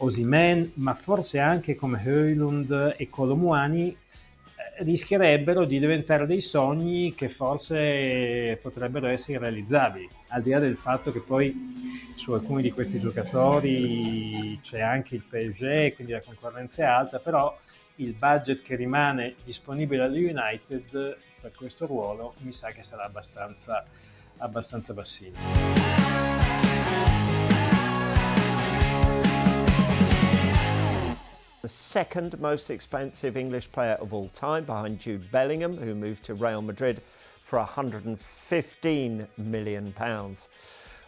Osimen, 0.00 0.72
ma 0.74 0.92
forse 0.92 1.38
anche 1.38 1.76
come 1.76 2.02
Höylund 2.04 2.96
e 2.98 3.08
Colomuani 3.08 3.96
rischierebbero 4.80 5.64
di 5.64 5.78
diventare 5.78 6.26
dei 6.26 6.42
sogni 6.42 7.14
che 7.14 7.30
forse 7.30 8.58
potrebbero 8.60 9.06
essere 9.06 9.38
realizzabili, 9.38 10.06
al 10.28 10.42
di 10.42 10.50
là 10.50 10.58
del 10.58 10.76
fatto 10.76 11.10
che 11.10 11.20
poi 11.20 11.54
su 12.16 12.32
alcuni 12.32 12.60
di 12.60 12.70
questi 12.70 13.00
giocatori 13.00 14.60
c'è 14.62 14.82
anche 14.82 15.14
il 15.14 15.22
PSG, 15.22 15.94
quindi 15.94 16.12
la 16.12 16.20
concorrenza 16.20 16.82
è 16.82 16.86
alta, 16.86 17.18
però 17.18 17.58
il 17.96 18.12
budget 18.12 18.60
che 18.60 18.76
rimane 18.76 19.36
disponibile 19.42 20.02
allo 20.02 20.16
United 20.16 21.16
per 21.40 21.52
questo 21.56 21.86
ruolo 21.86 22.34
mi 22.40 22.52
sa 22.52 22.72
che 22.72 22.82
sarà 22.82 23.04
abbastanza, 23.04 23.86
abbastanza 24.40 24.94
bassino. 24.94 25.36
the 31.62 31.68
second 31.68 32.40
most 32.40 32.70
expensive 32.70 33.36
English 33.36 33.70
player 33.70 33.98
of 34.00 34.14
all 34.14 34.28
time, 34.30 34.64
behind 34.64 34.98
Jude 34.98 35.30
Bellingham, 35.30 35.76
who 35.76 35.94
moved 35.94 36.24
to 36.24 36.34
Real 36.34 36.62
Madrid 36.62 37.02
for 37.42 37.58
115 37.58 39.28
million 39.36 39.92
pounds. 39.92 40.48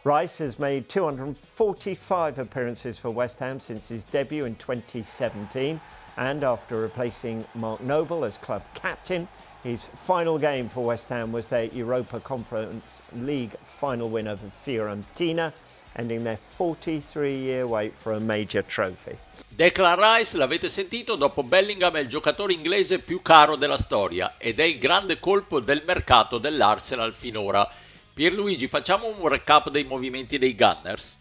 Rice 0.05 0.39
has 0.39 0.59
made 0.59 0.89
245 0.89 2.39
appearances 2.39 2.99
for 2.99 3.11
West 3.11 3.39
Ham 3.39 3.61
since 3.61 3.89
his 3.89 4.05
debut 4.05 4.45
in 4.45 4.57
2017, 4.57 5.81
and 6.17 6.45
after 6.45 6.81
replacing 6.81 7.45
Mark 7.55 7.81
Noble 7.81 8.25
as 8.25 8.37
club 8.37 8.63
captain, 8.75 9.29
his 9.63 9.89
final 10.07 10.39
game 10.39 10.69
for 10.69 10.85
West 10.85 11.09
Ham 11.09 11.33
was 11.33 11.49
their 11.49 11.69
Europa 11.73 12.21
Conference 12.21 13.03
League 13.15 13.57
final 13.81 14.09
win 14.09 14.29
over 14.29 14.51
Fiorentina 14.65 15.53
ending 15.97 16.25
their 16.25 16.39
43-year 16.59 17.67
wait 17.67 17.95
for 17.95 18.13
a 18.13 18.21
major 18.21 18.63
trophy. 18.63 19.17
Declan 19.55 19.97
Rice, 19.99 20.37
l'avete 20.37 20.69
sentito, 20.69 21.17
dopo 21.17 21.43
Bellingham 21.43 21.95
è 21.97 22.01
il 22.01 22.09
giocatore 22.09 22.53
inglese 22.53 23.01
più 23.01 23.21
caro 23.23 23.57
della 23.57 23.77
storia 23.77 24.35
ed 24.39 24.59
è 24.59 24.65
il 24.65 24.79
grande 24.79 25.19
colpo 25.19 25.61
del 25.61 25.83
mercato 25.87 26.39
dell'Arsenal 26.39 27.15
finora. 27.15 27.69
Pierluigi, 28.15 28.67
facciamo 28.67 29.07
un 29.09 29.29
recap 29.29 29.71
dei 29.71 29.85
movimenti 29.85 30.39
dei 30.39 30.55
Gunners? 30.55 31.21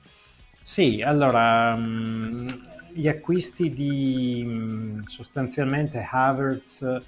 Sì, 0.64 1.02
allora, 1.02 1.76
mm, 1.76 2.48
gli 2.94 3.08
acquisti 3.08 3.74
di 3.74 4.44
mm, 4.46 5.02
sostanzialmente 5.08 6.08
Havertz, 6.10 7.02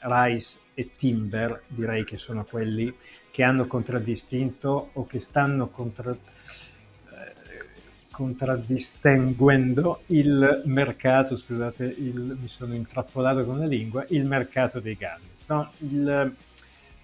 Rice 0.00 0.56
e 0.78 0.90
Timber, 0.96 1.62
direi 1.66 2.04
che 2.04 2.18
sono 2.18 2.44
quelli 2.44 2.94
che 3.32 3.42
hanno 3.42 3.66
contraddistinto 3.66 4.90
o 4.92 5.06
che 5.06 5.18
stanno 5.18 5.66
contraddistinto 5.68 6.36
contraddistinguendo 8.18 10.02
il 10.06 10.62
mercato, 10.64 11.36
scusate, 11.36 11.84
il, 11.84 12.36
mi 12.40 12.48
sono 12.48 12.74
intrappolato 12.74 13.44
con 13.44 13.60
la 13.60 13.66
lingua, 13.66 14.04
il 14.08 14.24
mercato 14.24 14.80
dei 14.80 14.96
Gunners. 14.96 15.44
No? 15.46 15.70
Il, 15.78 16.34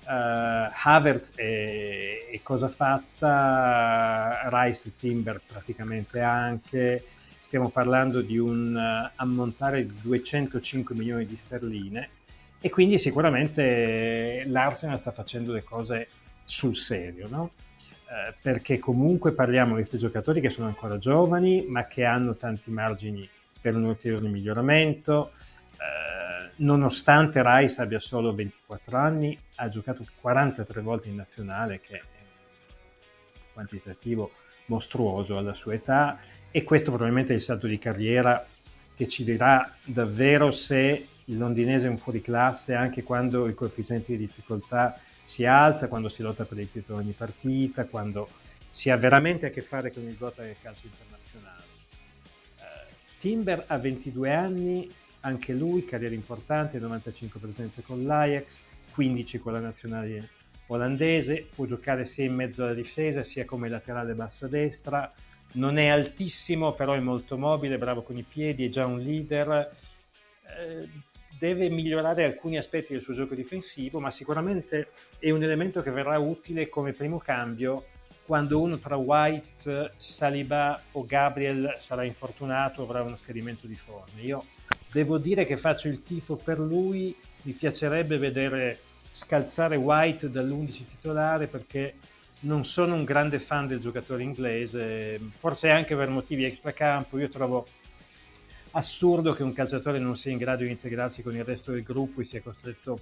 uh, 0.07 0.71
Havertz 0.83 1.31
è, 1.37 2.31
è, 2.33 2.41
cosa 2.43 2.69
fatta, 2.69 4.41
Rice 4.51 4.89
e 4.89 4.93
Timber 4.99 5.41
praticamente 5.47 6.19
anche, 6.19 7.05
stiamo 7.43 7.69
parlando 7.69 8.21
di 8.21 8.37
un 8.37 8.75
uh, 8.75 9.11
ammontare 9.15 9.87
di 9.87 9.95
205 10.03 10.97
milioni 10.97 11.27
di 11.27 11.37
sterline 11.37 12.09
e 12.65 12.71
quindi 12.71 12.99
sicuramente 12.99 14.43
l'Arsenal 14.47 14.99
sta 14.99 15.11
facendo 15.11 15.53
le 15.53 15.63
cose 15.63 16.09
sul 16.47 16.75
serio, 16.75 17.29
no? 17.29 17.51
eh, 18.09 18.33
perché 18.41 18.79
comunque 18.79 19.33
parliamo 19.33 19.75
di 19.75 19.81
questi 19.81 19.99
giocatori 19.99 20.41
che 20.41 20.49
sono 20.49 20.69
ancora 20.69 20.97
giovani 20.97 21.67
ma 21.69 21.87
che 21.87 22.07
hanno 22.07 22.37
tanti 22.37 22.71
margini 22.71 23.29
per 23.61 23.75
un 23.77 23.85
ulteriore 23.85 24.29
miglioramento. 24.29 25.33
Eh, 25.73 26.53
nonostante 26.57 27.43
Rice 27.45 27.83
abbia 27.83 28.01
solo 28.01 28.33
24 28.33 28.97
anni, 28.97 29.39
ha 29.57 29.69
giocato 29.69 30.03
43 30.23 30.81
volte 30.81 31.11
in 31.11 31.17
nazionale, 31.17 31.81
che 31.81 31.97
è 31.99 32.01
un 32.01 33.41
quantitativo 33.53 34.31
mostruoso 34.69 35.37
alla 35.37 35.53
sua 35.53 35.75
età, 35.75 36.19
e 36.51 36.63
questo 36.63 36.89
probabilmente 36.89 37.35
è 37.35 37.37
il 37.37 37.43
salto 37.43 37.67
di 37.67 37.79
carriera 37.79 38.43
che 38.97 39.07
ci 39.07 39.23
dirà 39.23 39.71
davvero 39.85 40.51
se 40.51 41.09
il 41.27 41.39
londinese 41.39 41.87
è 41.87 41.91
un 41.91 41.99
fuori 41.99 42.21
classe 42.21 42.75
anche 42.75 43.03
quando 43.03 43.47
il 43.47 43.55
coefficiente 43.55 44.13
di 44.13 44.19
difficoltà 44.19 44.99
si 45.23 45.45
alza, 45.45 45.89
quando 45.89 46.09
si 46.09 46.23
lotta 46.23 46.45
per 46.45 46.59
il 46.59 46.71
titolo 46.71 46.99
ogni 46.99 47.13
partita, 47.13 47.87
quando 47.87 48.29
si 48.71 48.91
ha 48.91 48.97
veramente 48.97 49.47
a 49.47 49.51
che 49.51 49.63
fare 49.63 49.93
con 49.93 50.03
il 50.03 50.17
gota 50.17 50.43
del 50.43 50.57
calcio 50.61 50.87
internazionale. 50.87 51.63
Uh, 52.59 52.95
Timber 53.19 53.65
ha 53.69 53.79
22 53.79 54.35
anni, 54.35 54.91
anche 55.21 55.55
lui, 55.55 55.85
carriera 55.85 56.15
importante, 56.15 56.79
95 56.79 57.41
presenze 57.41 57.83
con 57.83 58.05
l'Ajax, 58.05 58.61
15 58.93 59.39
con 59.39 59.53
la 59.53 59.61
nazionale 59.61 60.29
olandese, 60.67 61.47
può 61.55 61.65
giocare 61.67 62.05
sia 62.05 62.25
in 62.25 62.35
mezzo 62.35 62.65
alla 62.65 62.75
difesa 62.75 63.23
sia 63.23 63.45
come 63.45 63.69
laterale 63.69 64.15
basso 64.15 64.47
destra, 64.47 65.13
non 65.53 65.79
è 65.79 65.87
altissimo 65.87 66.73
però 66.75 66.93
è 66.95 67.01
molto 67.01 67.39
mobile, 67.39 67.79
bravo 67.79 68.03
con 68.03 68.17
i 68.17 68.23
piedi, 68.23 68.67
è 68.67 68.69
già 68.69 68.87
un 68.87 68.99
leader, 68.99 69.71
eh, 70.59 70.89
deve 71.45 71.69
migliorare 71.69 72.25
alcuni 72.25 72.57
aspetti 72.57 72.95
del 72.95 73.03
suo 73.03 73.13
gioco 73.13 73.35
difensivo, 73.35 74.01
ma 74.01 74.11
sicuramente 74.11 74.89
è 75.19 75.29
un 75.29 75.43
elemento 75.43 75.83
che 75.83 75.91
verrà 75.91 76.19
utile 76.19 76.71
come 76.71 76.93
primo 76.93 77.19
cambio 77.19 77.85
quando 78.25 78.59
uno 78.63 78.79
tra 78.79 78.97
White, 78.97 79.93
Saliba 79.97 80.81
o 80.93 81.05
Gabriel 81.05 81.75
sarà 81.77 82.05
infortunato 82.05 82.81
o 82.81 82.85
avrà 82.85 83.03
uno 83.03 83.17
scadimento 83.17 83.67
di 83.67 83.77
forme. 83.77 84.23
Io 84.23 84.47
devo 84.91 85.19
dire 85.19 85.45
che 85.45 85.59
faccio 85.59 85.89
il 85.89 86.03
tifo 86.03 86.37
per 86.37 86.59
lui, 86.59 87.15
mi 87.43 87.53
piacerebbe 87.53 88.17
vedere 88.17 88.79
scalzare 89.13 89.77
White 89.77 90.31
dall'11 90.31 90.73
titolare 90.73 91.47
perché 91.47 91.97
non 92.41 92.65
sono 92.65 92.95
un 92.95 93.05
grande 93.05 93.39
fan 93.39 93.67
del 93.67 93.81
giocatore 93.81 94.23
inglese, 94.23 95.21
forse 95.37 95.69
anche 95.69 95.95
per 95.95 96.09
motivi 96.09 96.45
extracampo, 96.45 97.19
io 97.19 97.29
trovo 97.29 97.67
assurdo 98.77 99.33
che 99.33 99.43
un 99.43 99.53
calciatore 99.53 99.99
non 99.99 100.17
sia 100.17 100.33
in 100.33 100.39
grado 100.39 100.65
di 100.65 100.71
integrarsi 100.71 101.23
con 101.23 101.35
il 101.35 101.45
resto 101.45 101.73
del 101.73 101.83
gruppo 101.83 102.21
e 102.21 102.25
sia 102.25 102.43
costretto 102.43 103.01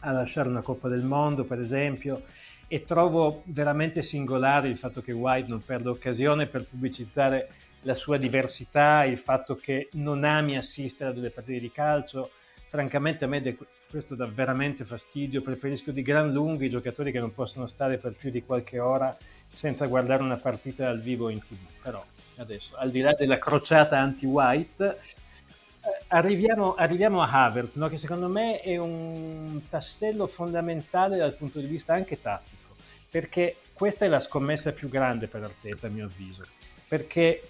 a 0.00 0.12
lasciare 0.12 0.48
una 0.48 0.62
Coppa 0.62 0.88
del 0.88 1.02
Mondo, 1.02 1.44
per 1.44 1.60
esempio, 1.60 2.22
e 2.68 2.84
trovo 2.84 3.42
veramente 3.46 4.02
singolare 4.02 4.68
il 4.68 4.76
fatto 4.76 5.00
che 5.00 5.12
White 5.12 5.48
non 5.48 5.64
perda 5.64 5.90
occasione 5.90 6.46
per 6.46 6.66
pubblicizzare 6.66 7.48
la 7.82 7.94
sua 7.94 8.18
diversità, 8.18 9.04
il 9.04 9.18
fatto 9.18 9.56
che 9.56 9.88
non 9.92 10.24
ami 10.24 10.56
assistere 10.56 11.10
a 11.10 11.12
delle 11.12 11.30
partite 11.30 11.60
di 11.60 11.72
calcio. 11.72 12.30
Francamente 12.68 13.24
a 13.24 13.28
me 13.28 13.56
questo 13.88 14.14
dà 14.14 14.26
veramente 14.26 14.84
fastidio, 14.84 15.40
preferisco 15.40 15.90
di 15.90 16.02
gran 16.02 16.30
lunga 16.30 16.66
i 16.66 16.70
giocatori 16.70 17.10
che 17.10 17.20
non 17.20 17.32
possono 17.32 17.66
stare 17.66 17.96
per 17.96 18.12
più 18.12 18.30
di 18.30 18.42
qualche 18.42 18.78
ora 18.78 19.16
senza 19.50 19.86
guardare 19.86 20.22
una 20.22 20.36
partita 20.36 20.84
dal 20.84 21.00
vivo 21.00 21.30
in 21.30 21.40
tv, 21.40 21.56
però 21.82 22.04
adesso, 22.38 22.76
al 22.76 22.90
di 22.90 23.00
là 23.00 23.14
della 23.14 23.38
crociata 23.38 23.98
anti-white, 23.98 24.84
eh, 24.84 26.04
arriviamo, 26.08 26.74
arriviamo, 26.74 27.22
a 27.22 27.44
Havertz, 27.44 27.76
no? 27.76 27.88
che 27.88 27.98
secondo 27.98 28.28
me 28.28 28.60
è 28.60 28.76
un 28.76 29.60
tassello 29.68 30.26
fondamentale 30.26 31.16
dal 31.16 31.34
punto 31.34 31.58
di 31.60 31.66
vista 31.66 31.94
anche 31.94 32.20
tattico, 32.20 32.76
perché 33.10 33.56
questa 33.72 34.04
è 34.04 34.08
la 34.08 34.20
scommessa 34.20 34.72
più 34.72 34.88
grande 34.88 35.28
per 35.28 35.42
Arteta, 35.42 35.86
a 35.86 35.90
mio 35.90 36.06
avviso, 36.06 36.44
perché 36.86 37.48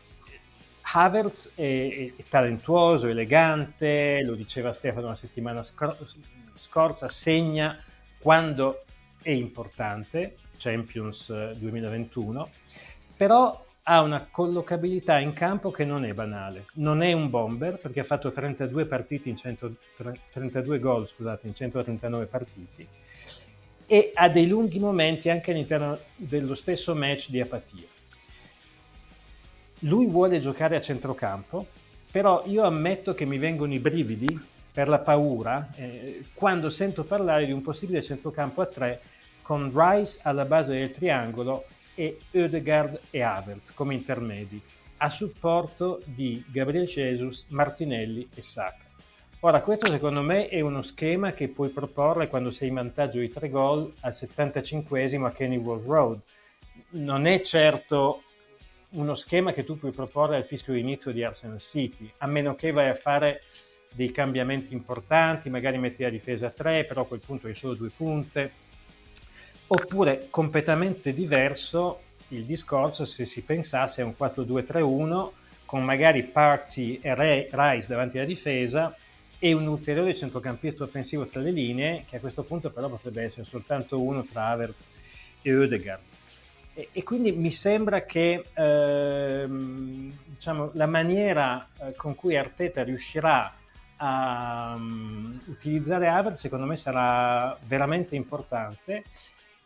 Havertz 0.92 1.53
è, 1.55 2.12
è 2.16 2.24
talentuoso, 2.29 3.09
elegante, 3.09 4.22
lo 4.24 4.35
diceva 4.35 4.72
Stefano 4.72 5.09
la 5.09 5.14
settimana 5.14 5.62
scorsa, 5.62 7.09
segna 7.09 7.79
quando 8.18 8.85
è 9.22 9.31
importante, 9.31 10.37
Champions 10.57 11.53
2021, 11.53 12.46
eh, 12.46 12.51
però 13.16 13.66
ha 13.90 14.03
una 14.03 14.29
collocabilità 14.31 15.18
in 15.18 15.33
campo 15.33 15.70
che 15.70 15.87
non 15.87 16.05
è 16.05 16.12
banale. 16.12 16.66
Non 16.74 17.03
è 17.03 17.12
un 17.14 17.31
bomber 17.31 17.79
perché 17.79 18.01
ha 18.01 18.05
fatto 18.05 18.31
32 18.31 18.85
partite 18.85 19.31
in 19.31 19.37
100, 19.38 19.74
32 20.31 20.79
gol 20.79 21.09
scusate, 21.09 21.46
in 21.46 21.55
139 21.55 22.27
partiti 22.27 22.87
e 23.87 24.11
ha 24.12 24.29
dei 24.29 24.46
lunghi 24.46 24.79
momenti 24.79 25.31
anche 25.31 25.53
all'interno 25.53 25.98
dello 26.16 26.55
stesso 26.55 26.94
match 26.94 27.31
di 27.31 27.40
apatia. 27.40 27.87
Lui 29.81 30.05
vuole 30.05 30.38
giocare 30.40 30.77
a 30.77 30.81
centrocampo, 30.83 31.66
però 32.11 32.42
io 32.44 32.64
ammetto 32.64 33.14
che 33.14 33.24
mi 33.24 33.38
vengono 33.38 33.72
i 33.72 33.79
brividi 33.79 34.38
per 34.70 34.88
la 34.88 34.98
paura 34.98 35.72
eh, 35.74 36.24
quando 36.35 36.68
sento 36.68 37.05
parlare 37.05 37.46
di 37.46 37.53
un 37.53 37.62
possibile 37.62 38.03
centrocampo 38.03 38.61
a 38.61 38.66
tre 38.66 39.01
con 39.40 39.72
Rice 39.74 40.18
alla 40.22 40.44
base 40.44 40.72
del 40.72 40.92
triangolo 40.92 41.64
e 41.98 42.20
Ödegaard 42.30 43.00
e 43.11 43.22
Havertz 43.22 43.72
come 43.74 43.92
intermedi, 43.92 44.62
a 44.98 45.11
supporto 45.11 46.00
di 46.04 46.44
Gabriel 46.46 46.87
Jesus, 46.87 47.44
Martinelli 47.48 48.28
e 48.32 48.40
Saka. 48.40 48.84
Ora, 49.40 49.62
questo 49.62 49.88
secondo 49.88 50.22
me 50.22 50.46
è 50.46 50.61
uno 50.61 50.82
schema 50.82 51.32
che 51.32 51.48
puoi 51.48 51.70
proporre 51.70 52.28
quando 52.28 52.52
sei 52.52 52.68
in 52.68 52.74
vantaggio 52.74 53.18
di 53.18 53.28
tre 53.28 53.48
gol 53.48 53.92
al 54.00 54.12
75esimo 54.16 55.24
a 55.24 55.32
Kennywood 55.32 55.84
Road. 55.84 56.20
Non 56.90 57.26
è 57.26 57.40
certo 57.40 58.22
uno 58.90 59.16
schema 59.16 59.52
che 59.52 59.64
tu 59.64 59.76
puoi 59.76 59.90
proporre 59.90 60.37
al 60.37 60.44
fischio 60.44 60.74
di 60.74 60.80
inizio 60.80 61.11
di 61.11 61.24
Arsenal 61.24 61.61
City, 61.61 62.08
a 62.18 62.28
meno 62.28 62.54
che 62.54 62.70
vai 62.70 62.88
a 62.88 62.94
fare 62.94 63.42
dei 63.90 64.12
cambiamenti 64.12 64.72
importanti, 64.72 65.50
magari 65.50 65.78
metti 65.78 66.04
la 66.04 66.11
difesa 66.11 66.46
a 66.46 66.50
tre, 66.50 66.84
però 66.84 67.02
a 67.02 67.06
quel 67.06 67.20
punto 67.24 67.48
hai 67.48 67.56
solo 67.56 67.74
due 67.74 67.90
punte 67.90 68.66
Oppure 69.70 70.28
completamente 70.31 71.12
diverso 71.12 72.00
il 72.28 72.44
discorso 72.44 73.04
se 73.04 73.26
si 73.26 73.42
pensasse 73.42 74.00
a 74.00 74.07
un 74.07 74.14
4-2-3-1 74.18 75.31
con 75.66 75.85
magari 75.85 76.22
Party 76.22 76.98
e 77.02 77.14
Rice 77.14 77.87
davanti 77.87 78.16
alla 78.16 78.26
difesa 78.26 78.96
e 79.38 79.52
un 79.52 79.66
ulteriore 79.66 80.16
centrocampista 80.16 80.85
offensivo 80.85 81.26
tra 81.26 81.40
le 81.40 81.50
linee, 81.50 82.04
che 82.09 82.16
a 82.16 82.20
questo 82.20 82.42
punto 82.42 82.70
però 82.70 82.88
potrebbe 82.88 83.22
essere 83.22 83.44
soltanto 83.44 84.00
uno 84.00 84.24
tra 84.24 84.46
Havertz 84.46 84.81
e 85.42 85.54
Oedegaard. 85.54 86.00
E, 86.74 87.02
quindi 87.02 87.33
mi 87.33 87.50
sembra 87.50 88.04
che 88.04 88.44
ehm, 88.54 90.16
diciamo, 90.24 90.70
la 90.74 90.87
maniera 90.87 91.68
eh, 91.78 91.94
con 91.94 92.14
cui 92.14 92.37
Arteta 92.37 92.83
riuscirà 92.85 93.52
a 93.96 94.74
um, 94.76 95.40
utilizzare 95.46 96.07
Havertz 96.07 96.38
secondo 96.38 96.66
me 96.66 96.76
sarà 96.76 97.59
veramente 97.66 98.14
importante 98.14 99.02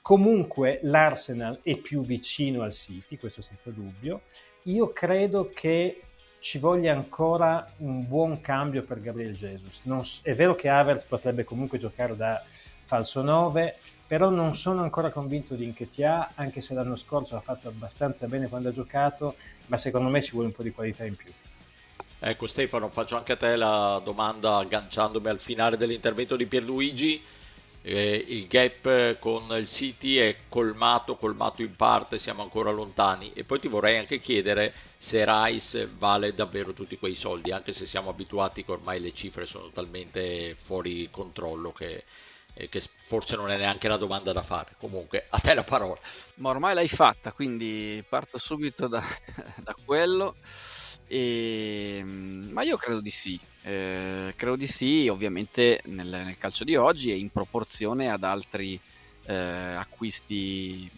Comunque 0.02 0.80
l'Arsenal 0.82 1.60
è 1.62 1.76
più 1.76 2.04
vicino 2.04 2.62
al 2.62 2.72
City, 2.72 3.16
questo 3.16 3.40
senza 3.40 3.70
dubbio. 3.70 4.22
Io 4.64 4.92
credo 4.92 5.52
che 5.54 6.02
ci 6.40 6.58
voglia 6.58 6.92
ancora 6.92 7.72
un 7.78 8.06
buon 8.08 8.40
cambio 8.40 8.82
per 8.82 9.00
Gabriel 9.00 9.36
Jesus. 9.36 9.82
Non, 9.84 10.02
è 10.22 10.34
vero 10.34 10.56
che 10.56 10.68
Havertz 10.68 11.04
potrebbe 11.04 11.44
comunque 11.44 11.78
giocare 11.78 12.16
da 12.16 12.42
falso 12.84 13.22
9, 13.22 13.76
però 14.04 14.28
non 14.28 14.56
sono 14.56 14.82
ancora 14.82 15.10
convinto 15.10 15.54
di 15.54 15.64
Inchetia, 15.64 16.32
anche 16.34 16.60
se 16.60 16.74
l'anno 16.74 16.96
scorso 16.96 17.36
ha 17.36 17.40
fatto 17.40 17.68
abbastanza 17.68 18.26
bene 18.26 18.48
quando 18.48 18.70
ha 18.70 18.72
giocato, 18.72 19.36
ma 19.66 19.78
secondo 19.78 20.08
me 20.08 20.20
ci 20.20 20.32
vuole 20.32 20.48
un 20.48 20.52
po' 20.52 20.64
di 20.64 20.72
qualità 20.72 21.04
in 21.04 21.14
più. 21.14 21.30
Ecco 22.18 22.46
Stefano, 22.48 22.88
faccio 22.88 23.16
anche 23.16 23.32
a 23.32 23.36
te 23.36 23.54
la 23.54 24.00
domanda 24.04 24.56
agganciandomi 24.56 25.28
al 25.28 25.40
finale 25.40 25.76
dell'intervento 25.76 26.34
di 26.34 26.46
Pierluigi 26.46 27.22
eh, 27.82 28.24
il 28.28 28.46
gap 28.46 29.18
con 29.18 29.48
il 29.56 29.66
City 29.66 30.16
è 30.16 30.36
colmato, 30.48 31.16
colmato 31.16 31.62
in 31.62 31.74
parte, 31.74 32.18
siamo 32.18 32.42
ancora 32.42 32.70
lontani 32.70 33.32
e 33.34 33.44
poi 33.44 33.58
ti 33.58 33.68
vorrei 33.68 33.98
anche 33.98 34.20
chiedere 34.20 34.72
se 34.96 35.24
Rice 35.26 35.90
vale 35.98 36.32
davvero 36.32 36.72
tutti 36.72 36.96
quei 36.96 37.16
soldi, 37.16 37.50
anche 37.50 37.72
se 37.72 37.86
siamo 37.86 38.10
abituati 38.10 38.64
che 38.64 38.70
ormai 38.70 39.00
le 39.00 39.12
cifre 39.12 39.46
sono 39.46 39.70
talmente 39.70 40.54
fuori 40.54 41.08
controllo 41.10 41.72
che, 41.72 42.04
eh, 42.54 42.68
che 42.68 42.80
forse 43.00 43.34
non 43.34 43.50
è 43.50 43.56
neanche 43.56 43.88
una 43.88 43.96
domanda 43.96 44.32
da 44.32 44.42
fare. 44.42 44.76
Comunque, 44.78 45.26
a 45.28 45.38
te 45.38 45.54
la 45.54 45.64
parola. 45.64 45.98
Ma 46.36 46.50
ormai 46.50 46.74
l'hai 46.74 46.88
fatta, 46.88 47.32
quindi 47.32 48.02
parto 48.08 48.38
subito 48.38 48.86
da, 48.86 49.02
da 49.58 49.74
quello. 49.84 50.36
E, 51.12 51.98
ehm, 51.98 52.48
ma 52.52 52.62
io 52.62 52.78
credo 52.78 53.02
di 53.02 53.10
sì, 53.10 53.38
eh, 53.64 54.32
credo 54.34 54.56
di 54.56 54.66
sì, 54.66 55.08
ovviamente 55.08 55.82
nel, 55.84 56.08
nel, 56.08 56.38
calcio 56.38 56.64
di 56.64 56.74
oggi 56.74 57.10
e 57.10 57.16
in 57.16 57.28
proporzione 57.28 58.10
ad 58.10 58.24
altri 58.24 58.80
eh, 59.26 59.34
acquisti 59.34 60.90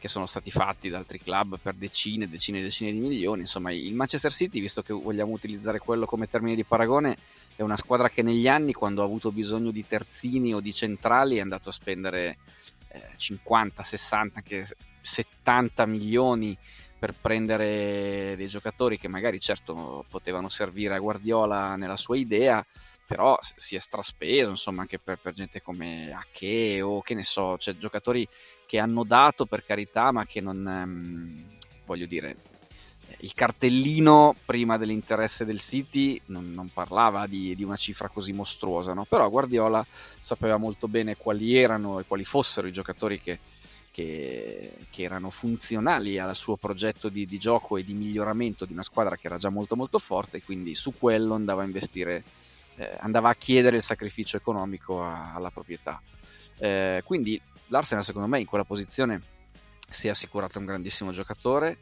che 0.00 0.08
sono 0.08 0.26
stati 0.26 0.50
fatti 0.50 0.88
da 0.88 0.98
altri 0.98 1.20
club 1.20 1.60
per 1.62 1.74
decine, 1.74 2.28
decine 2.28 2.58
e 2.58 2.62
decine 2.62 2.90
di 2.90 2.98
milioni. 2.98 3.42
Insomma, 3.42 3.70
il 3.70 3.94
Manchester 3.94 4.32
City, 4.32 4.60
visto 4.60 4.82
che 4.82 4.92
vogliamo 4.92 5.30
utilizzare 5.30 5.78
quello 5.78 6.06
come 6.06 6.28
termine 6.28 6.56
di 6.56 6.64
paragone, 6.64 7.16
è 7.54 7.62
una 7.62 7.76
squadra 7.76 8.08
che 8.08 8.22
negli 8.22 8.48
anni, 8.48 8.72
quando 8.72 9.02
ha 9.02 9.04
avuto 9.04 9.30
bisogno 9.30 9.70
di 9.70 9.86
terzini 9.86 10.52
o 10.52 10.60
di 10.60 10.74
centrali, 10.74 11.36
è 11.36 11.40
andato 11.40 11.68
a 11.68 11.72
spendere 11.72 12.38
eh, 12.88 13.00
50, 13.16 13.84
60, 13.84 14.38
anche 14.38 14.66
70 15.02 15.86
milioni 15.86 16.58
per 17.02 17.14
prendere 17.20 18.36
dei 18.36 18.46
giocatori 18.46 18.96
che 18.96 19.08
magari 19.08 19.40
certo 19.40 20.04
potevano 20.08 20.48
servire 20.48 20.94
a 20.94 21.00
Guardiola 21.00 21.74
nella 21.74 21.96
sua 21.96 22.16
idea, 22.16 22.64
però 23.04 23.36
si 23.56 23.74
è 23.74 23.80
straspeso 23.80 24.50
insomma 24.50 24.82
anche 24.82 25.00
per, 25.00 25.18
per 25.18 25.32
gente 25.32 25.60
come 25.62 26.12
Ake 26.12 26.80
o 26.80 27.02
che 27.02 27.14
ne 27.14 27.24
so, 27.24 27.58
cioè 27.58 27.76
giocatori 27.76 28.24
che 28.66 28.78
hanno 28.78 29.02
dato 29.02 29.46
per 29.46 29.64
carità 29.64 30.12
ma 30.12 30.26
che 30.26 30.40
non 30.40 30.64
ehm, 30.64 31.44
voglio 31.86 32.06
dire 32.06 32.36
il 33.18 33.34
cartellino 33.34 34.36
prima 34.44 34.78
dell'interesse 34.78 35.44
del 35.44 35.58
City 35.58 36.20
non, 36.26 36.52
non 36.52 36.70
parlava 36.72 37.26
di, 37.26 37.56
di, 37.56 37.64
una 37.64 37.74
cifra 37.74 38.10
così 38.10 38.32
mostruosa, 38.32 38.94
no? 38.94 39.06
però 39.06 39.28
Guardiola 39.28 39.84
sapeva 40.20 40.56
molto 40.56 40.86
bene 40.86 41.16
quali 41.16 41.56
erano 41.56 41.98
e 41.98 42.04
quali 42.04 42.24
fossero 42.24 42.68
i 42.68 42.72
giocatori 42.72 43.20
che, 43.20 43.40
che, 43.92 44.72
che 44.90 45.02
erano 45.02 45.30
funzionali 45.30 46.18
al 46.18 46.34
suo 46.34 46.56
progetto 46.56 47.08
di, 47.08 47.26
di, 47.26 47.38
gioco 47.38 47.76
e 47.76 47.84
di 47.84 47.92
miglioramento 47.92 48.64
di 48.64 48.72
una 48.72 48.82
squadra 48.82 49.16
che 49.16 49.26
era 49.26 49.36
già 49.36 49.50
molto 49.50 49.76
molto 49.76 50.00
forte 50.00 50.42
quindi 50.42 50.74
su 50.74 50.94
quello 50.98 51.34
andava 51.34 51.62
a 51.62 51.66
investire, 51.66 52.24
eh, 52.76 52.96
andava 53.00 53.28
a 53.28 53.34
chiedere 53.34 53.76
il 53.76 53.82
sacrificio 53.82 54.36
economico 54.36 55.02
a, 55.02 55.34
alla 55.34 55.50
proprietà. 55.50 56.00
Eh, 56.58 57.02
quindi 57.04 57.40
l'Arsenal 57.68 58.04
secondo 58.04 58.26
me 58.26 58.40
in 58.40 58.46
quella 58.46 58.64
posizione 58.64 59.20
si 59.88 60.08
è 60.08 60.10
assicurato 60.10 60.58
un 60.58 60.64
grandissimo 60.64 61.12
giocatore 61.12 61.78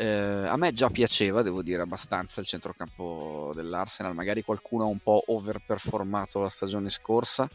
eh, 0.00 0.06
a 0.06 0.56
me 0.56 0.72
già 0.72 0.88
piaceva, 0.88 1.42
devo 1.42 1.60
dire, 1.60 1.82
abbastanza 1.82 2.40
il 2.40 2.46
centrocampo 2.46 3.52
dell'Arsenal, 3.54 4.14
magari 4.14 4.42
qualcuno 4.42 4.84
ha 4.84 4.86
un 4.86 5.00
po' 5.00 5.22
overperformato 5.26 6.40
la 6.40 6.48
stagione 6.48 6.88
scorsa 6.88 7.46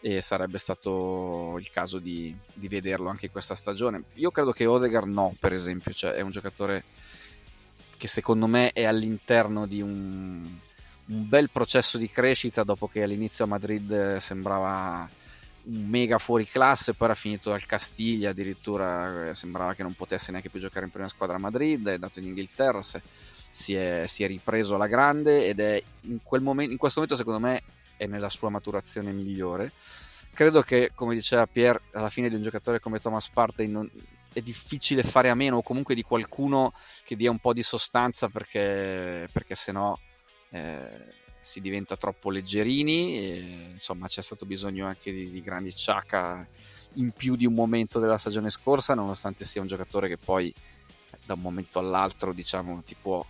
e 0.00 0.22
sarebbe 0.22 0.58
stato 0.58 1.56
il 1.58 1.70
caso 1.70 1.98
di, 1.98 2.34
di 2.52 2.68
vederlo 2.68 3.08
anche 3.08 3.30
questa 3.30 3.54
stagione. 3.54 4.04
Io 4.14 4.30
credo 4.30 4.52
che 4.52 4.66
Odegaard 4.66 5.08
no, 5.08 5.34
per 5.38 5.52
esempio, 5.52 5.92
cioè 5.92 6.12
è 6.12 6.20
un 6.20 6.30
giocatore 6.30 6.84
che 7.96 8.08
secondo 8.08 8.46
me 8.46 8.72
è 8.72 8.84
all'interno 8.84 9.66
di 9.66 9.82
un, 9.82 10.48
un 11.06 11.28
bel 11.28 11.50
processo 11.50 11.98
di 11.98 12.08
crescita 12.08 12.62
dopo 12.62 12.88
che 12.88 13.02
all'inizio 13.02 13.44
a 13.44 13.48
Madrid 13.48 14.16
sembrava 14.16 15.08
un 15.62 15.86
mega 15.86 16.16
fuori 16.18 16.46
classe, 16.46 16.94
poi 16.94 17.08
era 17.08 17.16
finito 17.16 17.52
al 17.52 17.66
Castiglia, 17.66 18.30
addirittura 18.30 19.28
eh, 19.28 19.34
sembrava 19.34 19.74
che 19.74 19.82
non 19.82 19.92
potesse 19.92 20.30
neanche 20.30 20.48
più 20.48 20.60
giocare 20.60 20.86
in 20.86 20.90
prima 20.90 21.08
squadra 21.08 21.36
a 21.36 21.38
Madrid, 21.38 21.86
è 21.86 21.94
andato 21.94 22.18
in 22.18 22.26
Inghilterra, 22.26 22.80
si 22.82 23.74
è, 23.74 24.04
si 24.06 24.24
è 24.24 24.26
ripreso 24.26 24.76
alla 24.76 24.86
grande 24.86 25.46
ed 25.46 25.60
è 25.60 25.82
in, 26.02 26.20
momento, 26.40 26.72
in 26.72 26.78
questo 26.78 27.00
momento 27.00 27.22
secondo 27.22 27.46
me 27.46 27.62
è 28.00 28.06
nella 28.06 28.30
sua 28.30 28.48
maturazione 28.48 29.12
migliore. 29.12 29.72
Credo 30.32 30.62
che, 30.62 30.92
come 30.94 31.14
diceva 31.14 31.46
Pierre, 31.46 31.82
alla 31.92 32.08
fine 32.08 32.30
di 32.30 32.34
un 32.34 32.42
giocatore 32.42 32.80
come 32.80 32.98
Thomas 32.98 33.28
Partey 33.28 33.66
non, 33.66 33.90
è 34.32 34.40
difficile 34.40 35.02
fare 35.02 35.28
a 35.28 35.34
meno 35.34 35.58
o 35.58 35.62
comunque 35.62 35.94
di 35.94 36.02
qualcuno 36.02 36.72
che 37.04 37.14
dia 37.16 37.30
un 37.30 37.40
po' 37.40 37.52
di 37.52 37.62
sostanza 37.62 38.28
perché, 38.28 39.28
perché 39.32 39.54
se 39.54 39.72
no... 39.72 39.98
Eh, 40.50 41.18
si 41.42 41.60
diventa 41.60 41.96
troppo 41.96 42.30
leggerini, 42.30 43.16
e, 43.16 43.68
insomma 43.72 44.06
c'è 44.06 44.22
stato 44.22 44.44
bisogno 44.44 44.86
anche 44.86 45.10
di, 45.10 45.30
di 45.30 45.42
grandi 45.42 45.72
Chaka 45.74 46.46
in 46.94 47.12
più 47.12 47.34
di 47.34 47.46
un 47.46 47.54
momento 47.54 47.98
della 47.98 48.18
stagione 48.18 48.50
scorsa, 48.50 48.94
nonostante 48.94 49.44
sia 49.44 49.60
un 49.60 49.66
giocatore 49.66 50.06
che 50.06 50.18
poi 50.18 50.52
da 51.24 51.34
un 51.34 51.40
momento 51.40 51.78
all'altro 51.78 52.32
diciamo 52.32 52.82
ti 52.82 52.94
può 53.00 53.24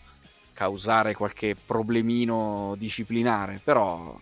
causare 0.53 1.15
qualche 1.15 1.55
problemino 1.55 2.75
disciplinare, 2.77 3.61
però 3.63 4.19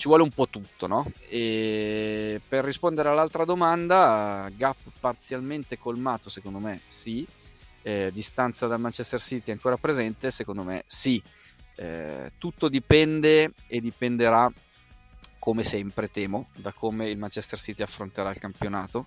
ci 0.00 0.08
vuole 0.08 0.22
un 0.22 0.30
po' 0.30 0.48
tutto, 0.48 0.86
no? 0.86 1.12
E 1.28 2.40
per 2.48 2.64
rispondere 2.64 3.10
all'altra 3.10 3.44
domanda, 3.44 4.50
gap 4.56 4.78
parzialmente 4.98 5.78
colmato 5.78 6.30
secondo 6.30 6.58
me 6.58 6.80
sì, 6.86 7.26
eh, 7.82 8.10
distanza 8.10 8.66
dal 8.66 8.80
Manchester 8.80 9.20
City 9.20 9.50
ancora 9.50 9.76
presente 9.76 10.30
secondo 10.30 10.62
me 10.62 10.84
sì, 10.86 11.22
eh, 11.76 12.32
tutto 12.38 12.68
dipende 12.68 13.52
e 13.66 13.80
dipenderà, 13.80 14.50
come 15.38 15.64
sempre 15.64 16.10
temo, 16.10 16.48
da 16.56 16.72
come 16.72 17.10
il 17.10 17.18
Manchester 17.18 17.58
City 17.58 17.82
affronterà 17.82 18.30
il 18.30 18.38
campionato. 18.38 19.06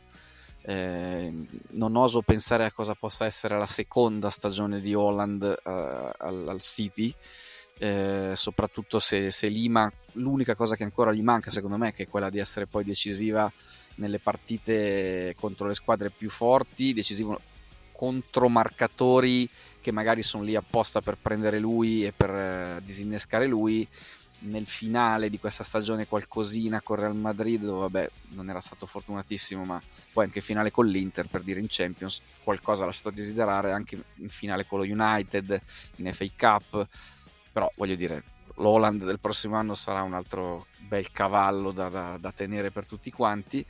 Eh, 0.61 1.33
non 1.71 1.95
oso 1.95 2.21
pensare 2.21 2.65
a 2.65 2.71
cosa 2.71 2.93
possa 2.93 3.25
essere 3.25 3.57
la 3.57 3.65
seconda 3.65 4.29
stagione 4.29 4.79
di 4.79 4.93
Holland 4.93 5.43
eh, 5.43 5.69
al, 5.71 6.47
al, 6.47 6.61
City, 6.61 7.13
eh, 7.79 8.33
soprattutto 8.35 8.99
se, 8.99 9.31
se, 9.31 9.47
Lima, 9.47 9.91
l'unica 10.13 10.55
cosa 10.55 10.75
che 10.75 10.83
ancora 10.83 11.11
gli 11.11 11.23
manca 11.23 11.49
secondo 11.49 11.77
me 11.77 11.93
è 11.95 12.07
quella 12.07 12.29
di 12.29 12.39
essere 12.39 12.67
poi 12.67 12.83
decisiva 12.83 13.51
nelle 13.95 14.19
partite 14.19 15.35
contro 15.37 15.67
le 15.67 15.75
squadre 15.75 16.09
più 16.09 16.29
forti, 16.29 16.93
decisivo 16.93 17.39
contro 17.91 18.49
marcatori 18.49 19.49
che 19.79 19.91
magari 19.91 20.23
sono 20.23 20.43
lì 20.43 20.55
apposta 20.55 21.01
per 21.01 21.17
prendere 21.21 21.59
lui 21.59 22.05
e 22.05 22.11
per 22.11 22.29
eh, 22.29 22.81
disinnescare 22.83 23.47
lui. 23.47 23.87
Nel 24.45 24.65
finale 24.67 25.29
di 25.29 25.39
questa 25.39 25.63
stagione 25.63 26.05
qualcosina 26.05 26.81
con 26.81 26.97
Real 26.97 27.15
Madrid, 27.15 27.63
dove 27.63 27.79
vabbè 27.79 28.11
non 28.31 28.49
era 28.49 28.59
stato 28.59 28.85
fortunatissimo, 28.85 29.63
ma 29.63 29.81
poi 30.11 30.25
anche 30.25 30.41
finale 30.41 30.69
con 30.69 30.85
l'Inter 30.85 31.27
per 31.27 31.43
dire 31.43 31.61
in 31.61 31.67
Champions, 31.69 32.21
qualcosa 32.43 32.83
ha 32.83 32.87
lasciato 32.87 33.07
a 33.07 33.13
desiderare, 33.13 33.71
anche 33.71 34.03
in 34.15 34.27
finale 34.27 34.65
con 34.65 34.79
lo 34.79 34.85
United, 34.85 35.61
in 35.95 36.13
FA 36.13 36.25
Cup, 36.35 36.87
però 37.53 37.71
voglio 37.75 37.95
dire, 37.95 38.23
l'Holland 38.55 39.05
del 39.05 39.19
prossimo 39.19 39.55
anno 39.55 39.75
sarà 39.75 40.01
un 40.01 40.13
altro 40.13 40.65
bel 40.79 41.11
cavallo 41.11 41.71
da, 41.71 41.87
da, 41.87 42.17
da 42.19 42.31
tenere 42.31 42.71
per 42.71 42.85
tutti 42.85 43.11
quanti 43.11 43.65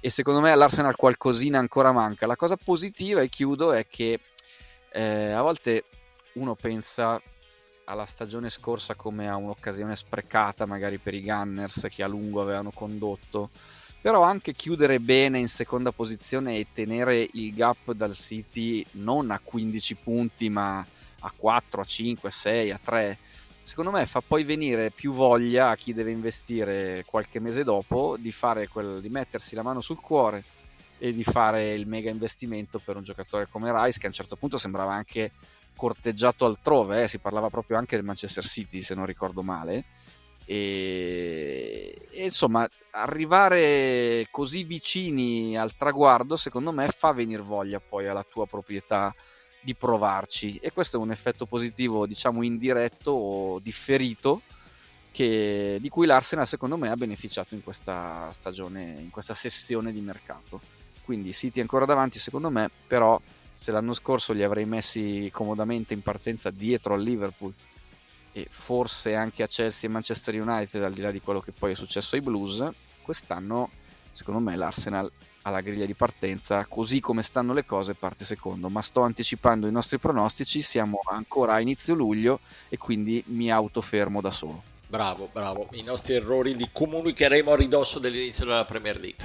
e 0.00 0.10
secondo 0.10 0.40
me 0.40 0.52
all'Arsenal 0.52 0.94
qualcosina 0.94 1.58
ancora 1.58 1.90
manca. 1.90 2.26
La 2.26 2.36
cosa 2.36 2.56
positiva, 2.56 3.22
e 3.22 3.28
chiudo, 3.28 3.72
è 3.72 3.86
che 3.88 4.20
eh, 4.92 5.30
a 5.32 5.42
volte 5.42 5.84
uno 6.34 6.54
pensa 6.54 7.20
alla 7.86 8.06
stagione 8.06 8.50
scorsa 8.50 8.94
come 8.94 9.28
a 9.28 9.36
un'occasione 9.36 9.96
sprecata, 9.96 10.66
magari 10.66 10.98
per 10.98 11.14
i 11.14 11.22
Gunners 11.22 11.86
che 11.90 12.02
a 12.02 12.08
lungo 12.08 12.40
avevano 12.40 12.70
condotto, 12.70 13.50
però 14.00 14.22
anche 14.22 14.52
chiudere 14.52 15.00
bene 15.00 15.38
in 15.38 15.48
seconda 15.48 15.92
posizione 15.92 16.56
e 16.56 16.66
tenere 16.72 17.28
il 17.32 17.54
gap 17.54 17.92
dal 17.92 18.14
City 18.14 18.84
non 18.92 19.30
a 19.30 19.40
15 19.42 19.94
punti 19.96 20.48
ma 20.48 20.86
a 21.26 21.32
4, 21.36 21.80
a 21.80 21.84
5, 21.84 22.28
a 22.28 22.32
6, 22.32 22.70
a 22.70 22.80
3, 22.82 23.18
secondo 23.62 23.90
me 23.90 24.06
fa 24.06 24.20
poi 24.20 24.44
venire 24.44 24.90
più 24.90 25.12
voglia 25.12 25.70
a 25.70 25.76
chi 25.76 25.92
deve 25.92 26.12
investire 26.12 27.04
qualche 27.04 27.40
mese 27.40 27.64
dopo 27.64 28.16
di, 28.16 28.32
quel, 28.70 29.00
di 29.00 29.08
mettersi 29.08 29.54
la 29.54 29.62
mano 29.62 29.80
sul 29.80 30.00
cuore 30.00 30.44
e 30.98 31.12
di 31.12 31.24
fare 31.24 31.74
il 31.74 31.86
mega 31.86 32.10
investimento 32.10 32.78
per 32.78 32.96
un 32.96 33.02
giocatore 33.02 33.48
come 33.50 33.72
Rice 33.72 33.98
che 33.98 34.06
a 34.06 34.08
un 34.08 34.14
certo 34.14 34.36
punto 34.36 34.56
sembrava 34.56 34.94
anche 34.94 35.32
corteggiato 35.74 36.46
altrove, 36.46 37.02
eh? 37.02 37.08
si 37.08 37.18
parlava 37.18 37.50
proprio 37.50 37.76
anche 37.76 37.96
del 37.96 38.04
Manchester 38.04 38.44
City 38.44 38.80
se 38.80 38.94
non 38.94 39.04
ricordo 39.04 39.42
male 39.42 39.84
e, 40.48 42.06
e, 42.08 42.24
insomma 42.24 42.66
arrivare 42.92 44.28
così 44.30 44.62
vicini 44.62 45.58
al 45.58 45.76
traguardo 45.76 46.36
secondo 46.36 46.70
me 46.70 46.88
fa 46.88 47.10
venire 47.12 47.42
voglia 47.42 47.80
poi 47.80 48.06
alla 48.06 48.22
tua 48.22 48.46
proprietà 48.46 49.12
di 49.66 49.74
provarci. 49.74 50.58
E 50.62 50.70
questo 50.72 50.96
è 50.96 51.00
un 51.00 51.10
effetto 51.10 51.44
positivo 51.44 52.06
diciamo 52.06 52.44
indiretto 52.44 53.10
o 53.10 53.58
differito 53.58 54.42
che, 55.10 55.78
di 55.80 55.88
cui 55.88 56.06
l'Arsenal 56.06 56.46
secondo 56.46 56.76
me 56.76 56.88
ha 56.88 56.96
beneficiato 56.96 57.54
in 57.56 57.64
questa 57.64 58.30
stagione, 58.32 58.96
in 59.00 59.10
questa 59.10 59.34
sessione 59.34 59.90
di 59.90 60.00
mercato. 60.00 60.60
Quindi 61.04 61.32
City 61.32 61.60
ancora 61.60 61.84
davanti 61.84 62.20
secondo 62.20 62.48
me, 62.48 62.70
però 62.86 63.20
se 63.52 63.72
l'anno 63.72 63.92
scorso 63.92 64.32
li 64.32 64.44
avrei 64.44 64.66
messi 64.66 65.28
comodamente 65.32 65.94
in 65.94 66.02
partenza 66.02 66.50
dietro 66.50 66.94
al 66.94 67.02
Liverpool 67.02 67.52
e 68.30 68.46
forse 68.48 69.16
anche 69.16 69.42
a 69.42 69.48
Chelsea 69.48 69.88
e 69.88 69.92
Manchester 69.92 70.40
United 70.40 70.80
al 70.80 70.92
di 70.92 71.00
là 71.00 71.10
di 71.10 71.20
quello 71.20 71.40
che 71.40 71.50
poi 71.50 71.72
è 71.72 71.74
successo 71.74 72.14
ai 72.14 72.20
Blues, 72.20 72.64
quest'anno 73.02 73.70
secondo 74.12 74.38
me 74.38 74.54
l'Arsenal 74.54 75.10
alla 75.46 75.60
griglia 75.60 75.86
di 75.86 75.94
partenza, 75.94 76.66
così 76.68 76.98
come 76.98 77.22
stanno 77.22 77.52
le 77.52 77.64
cose, 77.64 77.94
parte 77.94 78.24
secondo. 78.24 78.68
Ma 78.68 78.82
sto 78.82 79.02
anticipando 79.02 79.68
i 79.68 79.72
nostri 79.72 79.98
pronostici, 79.98 80.60
siamo 80.60 80.98
ancora 81.08 81.54
a 81.54 81.60
inizio 81.60 81.94
luglio 81.94 82.40
e 82.68 82.76
quindi 82.76 83.22
mi 83.28 83.50
autofermo 83.50 84.20
da 84.20 84.32
solo. 84.32 84.62
Bravo, 84.88 85.28
bravo. 85.32 85.68
I 85.72 85.82
nostri 85.82 86.14
errori 86.14 86.56
li 86.56 86.68
comunicheremo 86.72 87.52
a 87.52 87.56
ridosso 87.56 88.00
dell'inizio 88.00 88.44
della 88.44 88.64
Premier 88.64 88.98
League. 88.98 89.24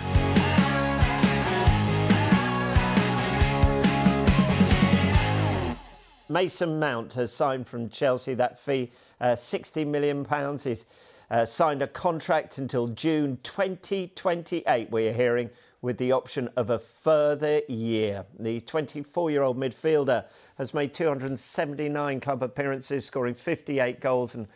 Mason 6.28 6.80
Mount 6.80 7.14
has 7.16 7.34
signed 7.34 7.68
from 7.68 7.90
Chelsea. 7.90 8.36
That 8.36 8.58
fee, 8.58 8.92
uh, 9.20 9.36
60 9.36 9.86
million 9.86 10.24
pounds, 10.24 10.66
is 10.66 10.86
uh, 11.32 11.46
signed 11.46 11.82
a 11.82 11.88
contract 11.88 12.58
until 12.58 12.88
June 12.88 13.38
2028, 13.44 14.92
we're 14.92 15.14
hearing, 15.14 15.50
with 15.82 15.98
the 15.98 16.12
option 16.12 16.50
of 16.56 16.70
a 16.70 16.78
further 16.80 17.62
year. 17.68 18.26
The 18.40 18.62
24 18.62 19.32
year 19.32 19.42
old 19.42 19.58
midfielder 19.58 20.26
has 20.58 20.74
made 20.74 20.94
279 20.94 22.20
club 22.20 22.44
appearances, 22.44 23.06
scoring 23.06 23.34
58 23.34 24.00
goals 24.00 24.36
and 24.36 24.48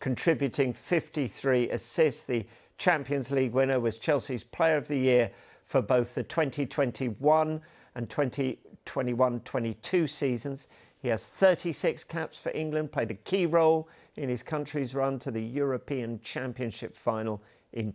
contributing 0.00 0.72
53 0.72 1.70
assists. 1.70 2.24
The 2.24 2.46
Champions 2.76 3.30
League 3.30 3.52
winner 3.52 3.80
was 3.80 3.98
Chelsea's 3.98 4.44
Player 4.44 4.76
of 4.76 4.88
the 4.88 4.98
Year 4.98 5.30
for 5.64 5.80
both 5.80 6.14
the 6.14 6.22
2021 6.22 7.62
and 7.94 8.10
2021 8.10 9.40
22 9.40 10.06
seasons. 10.06 10.68
He 11.00 11.08
has 11.08 11.26
36 11.26 12.04
caps 12.04 12.38
for 12.38 12.50
England, 12.52 12.92
played 12.92 13.10
a 13.10 13.14
key 13.14 13.46
role 13.46 13.88
in 14.16 14.28
his 14.28 14.42
country's 14.42 14.94
run 14.94 15.18
to 15.20 15.30
the 15.30 15.42
European 15.42 16.20
Championship 16.20 16.96
final 16.96 17.42
in 17.72 17.94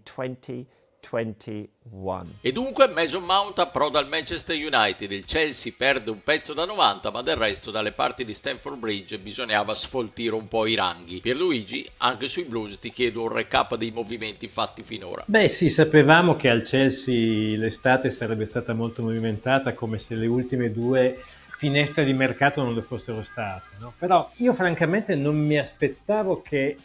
2021. 1.07 2.39
E 2.41 2.51
dunque 2.51 2.88
Mason 2.88 3.23
Mount 3.23 3.59
approda 3.59 3.99
al 3.99 4.07
Manchester 4.07 4.55
United, 4.55 5.12
il 5.12 5.25
Chelsea 5.25 5.73
perde 5.75 6.12
un 6.12 6.21
pezzo 6.23 6.53
da 6.53 6.65
90 6.65 7.12
ma 7.12 7.21
del 7.21 7.35
resto 7.35 7.71
dalle 7.71 7.91
parti 7.91 8.25
di 8.25 8.33
Stamford 8.33 8.77
Bridge 8.77 9.19
bisognava 9.19 9.73
sfoltire 9.73 10.35
un 10.35 10.47
po' 10.47 10.65
i 10.65 10.75
ranghi. 10.75 11.19
Pierluigi, 11.19 11.88
anche 11.97 12.27
sui 12.27 12.43
Blues 12.43 12.79
ti 12.79 12.91
chiedo 12.91 13.23
un 13.23 13.29
recap 13.29 13.75
dei 13.75 13.91
movimenti 13.91 14.47
fatti 14.47 14.83
finora. 14.83 15.23
Beh 15.25 15.49
sì, 15.49 15.69
sapevamo 15.69 16.35
che 16.35 16.49
al 16.49 16.62
Chelsea 16.62 17.57
l'estate 17.57 18.12
sarebbe 18.12 18.45
stata 18.45 18.73
molto 18.73 19.01
movimentata 19.01 19.73
come 19.73 19.97
se 19.97 20.15
le 20.15 20.27
ultime 20.27 20.71
due 20.71 21.23
finestre 21.59 22.05
di 22.05 22.13
mercato 22.13 22.62
non 22.63 22.73
lo 22.73 22.81
fossero 22.81 23.21
state. 23.23 23.75
No? 23.79 23.93
Però 23.97 24.31
io 24.38 24.53
francamente 24.53 25.15
non 25.15 25.35
mi 25.38 25.59
aspettavo 25.59 26.41
che 26.41 26.77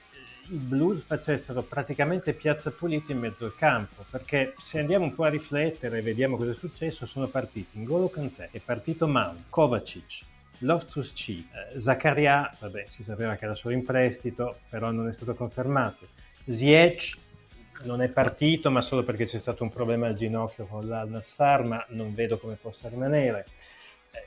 i 0.48 0.56
Blues 0.56 1.02
facessero 1.02 1.62
praticamente 1.62 2.32
piazza 2.32 2.70
pulita 2.70 3.12
in 3.12 3.18
mezzo 3.18 3.44
al 3.44 3.54
campo, 3.54 4.04
perché 4.10 4.54
se 4.58 4.78
andiamo 4.78 5.04
un 5.04 5.14
po' 5.14 5.24
a 5.24 5.28
riflettere 5.28 5.98
e 5.98 6.02
vediamo 6.02 6.36
cosa 6.36 6.50
è 6.50 6.54
successo, 6.54 7.06
sono 7.06 7.28
partiti 7.28 7.78
Ngolo 7.78 8.08
Kanté, 8.08 8.48
è 8.50 8.60
partito 8.60 9.06
Mount, 9.08 9.44
Kovacic, 9.48 10.20
Loftus 10.58 11.12
C, 11.12 11.28
eh, 11.30 11.80
Zaccaria, 11.80 12.54
vabbè 12.58 12.86
si 12.88 13.02
sapeva 13.02 13.36
che 13.36 13.44
era 13.44 13.54
solo 13.54 13.74
in 13.74 13.84
prestito, 13.84 14.58
però 14.68 14.90
non 14.90 15.08
è 15.08 15.12
stato 15.12 15.34
confermato, 15.34 16.08
Ziyech 16.46 17.16
non 17.82 18.02
è 18.02 18.08
partito 18.08 18.70
ma 18.70 18.80
solo 18.80 19.02
perché 19.02 19.26
c'è 19.26 19.38
stato 19.38 19.62
un 19.62 19.70
problema 19.70 20.06
al 20.06 20.14
ginocchio 20.14 20.66
con 20.66 20.86
l'Al-Nassar, 20.86 21.64
ma 21.64 21.84
non 21.88 22.14
vedo 22.14 22.38
come 22.38 22.56
possa 22.60 22.88
rimanere 22.88 23.46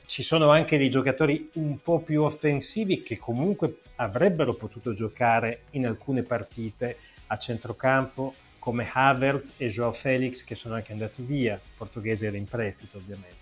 ci 0.06 0.22
sono 0.22 0.50
anche 0.50 0.78
dei 0.78 0.90
giocatori 0.90 1.50
un 1.54 1.80
po' 1.82 2.00
più 2.00 2.22
offensivi 2.22 3.02
che 3.02 3.18
comunque 3.18 3.80
avrebbero 3.96 4.54
potuto 4.54 4.94
giocare 4.94 5.62
in 5.70 5.86
alcune 5.86 6.22
partite 6.22 6.96
a 7.28 7.36
centrocampo 7.36 8.34
come 8.58 8.88
Havertz 8.92 9.54
e 9.56 9.68
Joao 9.68 9.92
Felix 9.92 10.44
che 10.44 10.54
sono 10.54 10.74
anche 10.74 10.92
andati 10.92 11.22
via, 11.22 11.60
portoghese 11.76 12.26
era 12.26 12.36
in 12.36 12.46
prestito 12.46 12.98
ovviamente. 12.98 13.36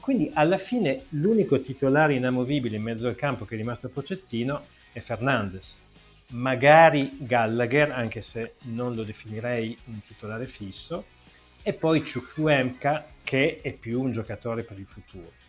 Quindi 0.00 0.30
alla 0.34 0.58
fine 0.58 1.04
l'unico 1.10 1.60
titolare 1.60 2.14
inamovibile 2.14 2.76
in 2.76 2.82
mezzo 2.82 3.06
al 3.06 3.16
campo 3.16 3.44
che 3.44 3.54
è 3.54 3.58
rimasto 3.58 3.86
a 3.86 3.90
Pocettino 3.90 4.66
è 4.92 5.00
Fernandes. 5.00 5.78
Magari 6.28 7.16
Gallagher, 7.20 7.90
anche 7.90 8.20
se 8.20 8.54
non 8.64 8.94
lo 8.94 9.02
definirei 9.02 9.76
un 9.86 10.00
titolare 10.06 10.46
fisso, 10.46 11.04
e 11.62 11.72
poi 11.72 12.02
Chukwuemka 12.02 13.06
che 13.22 13.60
è 13.62 13.72
più 13.72 14.02
un 14.02 14.12
giocatore 14.12 14.62
per 14.62 14.78
il 14.78 14.86
futuro. 14.86 15.43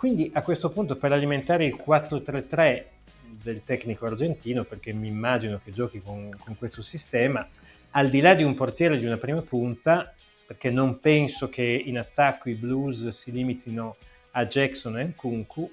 Quindi 0.00 0.30
a 0.32 0.40
questo 0.40 0.70
punto 0.70 0.96
per 0.96 1.12
alimentare 1.12 1.66
il 1.66 1.74
4-3-3 1.76 2.84
del 3.42 3.60
tecnico 3.64 4.06
argentino, 4.06 4.64
perché 4.64 4.94
mi 4.94 5.08
immagino 5.08 5.60
che 5.62 5.72
giochi 5.72 6.00
con, 6.00 6.34
con, 6.42 6.56
questo 6.56 6.80
sistema, 6.80 7.46
al 7.90 8.08
di 8.08 8.22
là 8.22 8.32
di 8.32 8.42
un 8.42 8.54
portiere 8.54 8.98
di 8.98 9.04
una 9.04 9.18
prima 9.18 9.42
punta, 9.42 10.10
perché 10.46 10.70
non 10.70 11.00
penso 11.00 11.50
che 11.50 11.62
in 11.62 11.98
attacco 11.98 12.48
i 12.48 12.54
Blues 12.54 13.08
si 13.08 13.30
limitino 13.30 13.96
a 14.30 14.46
Jackson 14.46 14.98
e 14.98 15.04
Nkunku, 15.04 15.70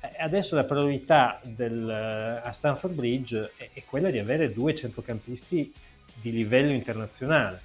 eh, 0.00 0.10
adesso 0.18 0.56
la 0.56 0.64
priorità 0.64 1.40
del, 1.44 1.88
a 1.88 2.50
Stanford 2.50 2.94
Bridge 2.94 3.52
è, 3.56 3.70
è, 3.74 3.84
quella 3.84 4.10
di 4.10 4.18
avere 4.18 4.52
due 4.52 4.74
centrocampisti 4.74 5.72
di 6.20 6.32
livello 6.32 6.72
internazionale. 6.72 7.62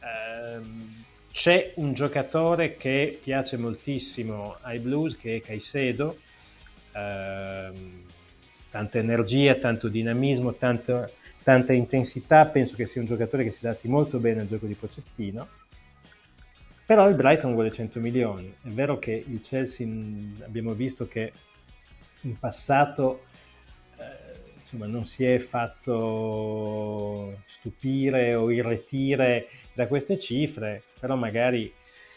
Um, 0.00 1.06
c'è 1.38 1.70
un 1.76 1.92
giocatore 1.92 2.76
che 2.76 3.20
piace 3.22 3.56
moltissimo 3.56 4.56
ai 4.62 4.80
Blues 4.80 5.16
che 5.16 5.36
è 5.36 5.40
Caicedo, 5.40 6.18
ehm, 6.90 8.02
tanta 8.72 8.98
energia, 8.98 9.54
tanto 9.54 9.86
dinamismo, 9.86 10.54
tanto, 10.54 11.08
tanta 11.44 11.72
intensità, 11.72 12.44
penso 12.46 12.74
che 12.74 12.86
sia 12.86 13.00
un 13.00 13.06
giocatore 13.06 13.44
che 13.44 13.52
si 13.52 13.64
adatti 13.64 13.86
molto 13.86 14.18
bene 14.18 14.40
al 14.40 14.48
gioco 14.48 14.66
di 14.66 14.74
Pocettino. 14.74 15.46
Però 16.84 17.08
il 17.08 17.14
Brighton 17.14 17.52
vuole 17.52 17.70
100 17.70 18.00
milioni. 18.00 18.52
È 18.60 18.68
vero 18.70 18.98
che 18.98 19.22
il 19.24 19.40
Chelsea 19.40 19.86
abbiamo 20.42 20.72
visto 20.72 21.06
che 21.06 21.32
in 22.22 22.36
passato 22.36 23.26
eh, 23.96 24.56
insomma, 24.58 24.86
non 24.86 25.04
si 25.04 25.24
è 25.24 25.38
fatto 25.38 27.42
stupire 27.46 28.34
o 28.34 28.50
irretire 28.50 29.46
da 29.78 29.86
queste 29.86 30.18
cifre, 30.18 30.82
però 30.98 31.14
magari 31.14 31.72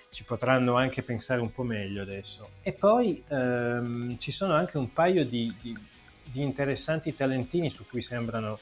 ci 0.09 0.23
potranno 0.23 0.77
anche 0.77 1.03
pensare 1.03 1.41
un 1.41 1.51
po' 1.51 1.61
meglio 1.61 2.01
adesso. 2.01 2.49
E 2.63 2.71
poi 2.71 3.21
ehm, 3.27 4.17
ci 4.17 4.31
sono 4.31 4.55
anche 4.55 4.79
un 4.79 4.91
paio 4.91 5.23
di, 5.23 5.53
di, 5.61 5.77
di 6.23 6.41
interessanti 6.41 7.15
talentini 7.15 7.69
su 7.69 7.85
cui 7.87 8.01
sembrano, 8.01 8.57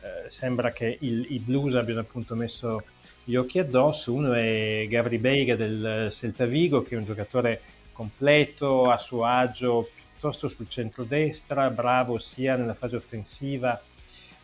eh, 0.00 0.28
sembra 0.28 0.72
che 0.72 0.98
il, 1.02 1.24
i 1.34 1.38
Blues 1.38 1.76
abbiano 1.76 2.00
appunto 2.00 2.34
messo 2.34 2.82
gli 3.22 3.36
occhi 3.36 3.60
addosso. 3.60 4.12
Uno 4.12 4.32
è 4.32 4.88
Gavri 4.88 5.18
Beiga 5.18 5.54
del 5.54 6.08
Celta 6.10 6.46
Vigo, 6.46 6.82
che 6.82 6.96
è 6.96 6.98
un 6.98 7.04
giocatore 7.04 7.60
completo, 7.92 8.90
a 8.90 8.98
suo 8.98 9.24
agio, 9.24 9.88
piuttosto 10.10 10.48
sul 10.48 10.68
centro-destra, 10.68 11.70
bravo 11.70 12.18
sia 12.18 12.56
nella 12.56 12.74
fase 12.74 12.96
offensiva 12.96 13.80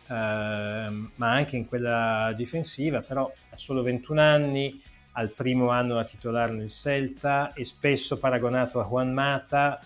ma 0.07 1.31
anche 1.31 1.55
in 1.55 1.67
quella 1.67 2.33
difensiva, 2.35 3.01
però 3.01 3.31
ha 3.49 3.57
solo 3.57 3.81
21 3.81 4.21
anni, 4.21 4.81
al 5.13 5.29
primo 5.29 5.69
anno 5.69 5.99
a 5.99 6.05
titolare 6.05 6.53
nel 6.53 6.69
Celta, 6.69 7.53
è 7.53 7.63
spesso 7.63 8.17
paragonato 8.17 8.79
a 8.79 8.85
Juan 8.85 9.13
Mata, 9.13 9.79
eh, 9.79 9.83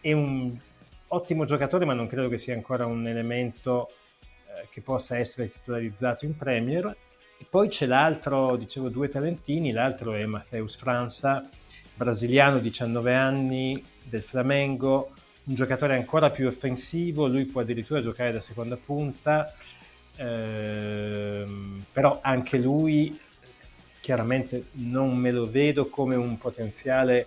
è 0.00 0.12
un 0.12 0.56
ottimo 1.08 1.44
giocatore, 1.44 1.84
ma 1.84 1.94
non 1.94 2.06
credo 2.06 2.28
che 2.28 2.38
sia 2.38 2.54
ancora 2.54 2.86
un 2.86 3.06
elemento 3.06 3.90
eh, 4.46 4.68
che 4.70 4.80
possa 4.80 5.16
essere 5.16 5.50
titolarizzato 5.50 6.24
in 6.24 6.36
Premier. 6.36 6.96
E 7.38 7.46
poi 7.48 7.68
c'è 7.68 7.86
l'altro, 7.86 8.56
dicevo 8.56 8.90
due 8.90 9.08
talentini, 9.08 9.72
l'altro 9.72 10.12
è 10.12 10.24
Mateus 10.26 10.76
Franza, 10.76 11.48
brasiliano, 11.94 12.58
19 12.58 13.14
anni, 13.14 13.82
del 14.02 14.22
Flamengo, 14.22 15.14
un 15.50 15.56
giocatore 15.56 15.96
ancora 15.96 16.30
più 16.30 16.46
offensivo, 16.46 17.26
lui 17.26 17.44
può 17.44 17.62
addirittura 17.62 18.00
giocare 18.00 18.30
da 18.30 18.40
seconda 18.40 18.76
punta, 18.76 19.52
ehm, 20.14 21.84
però 21.92 22.20
anche 22.22 22.56
lui 22.56 23.18
chiaramente 24.00 24.66
non 24.72 25.16
me 25.16 25.32
lo 25.32 25.50
vedo 25.50 25.88
come 25.88 26.14
un 26.14 26.38
potenziale 26.38 27.26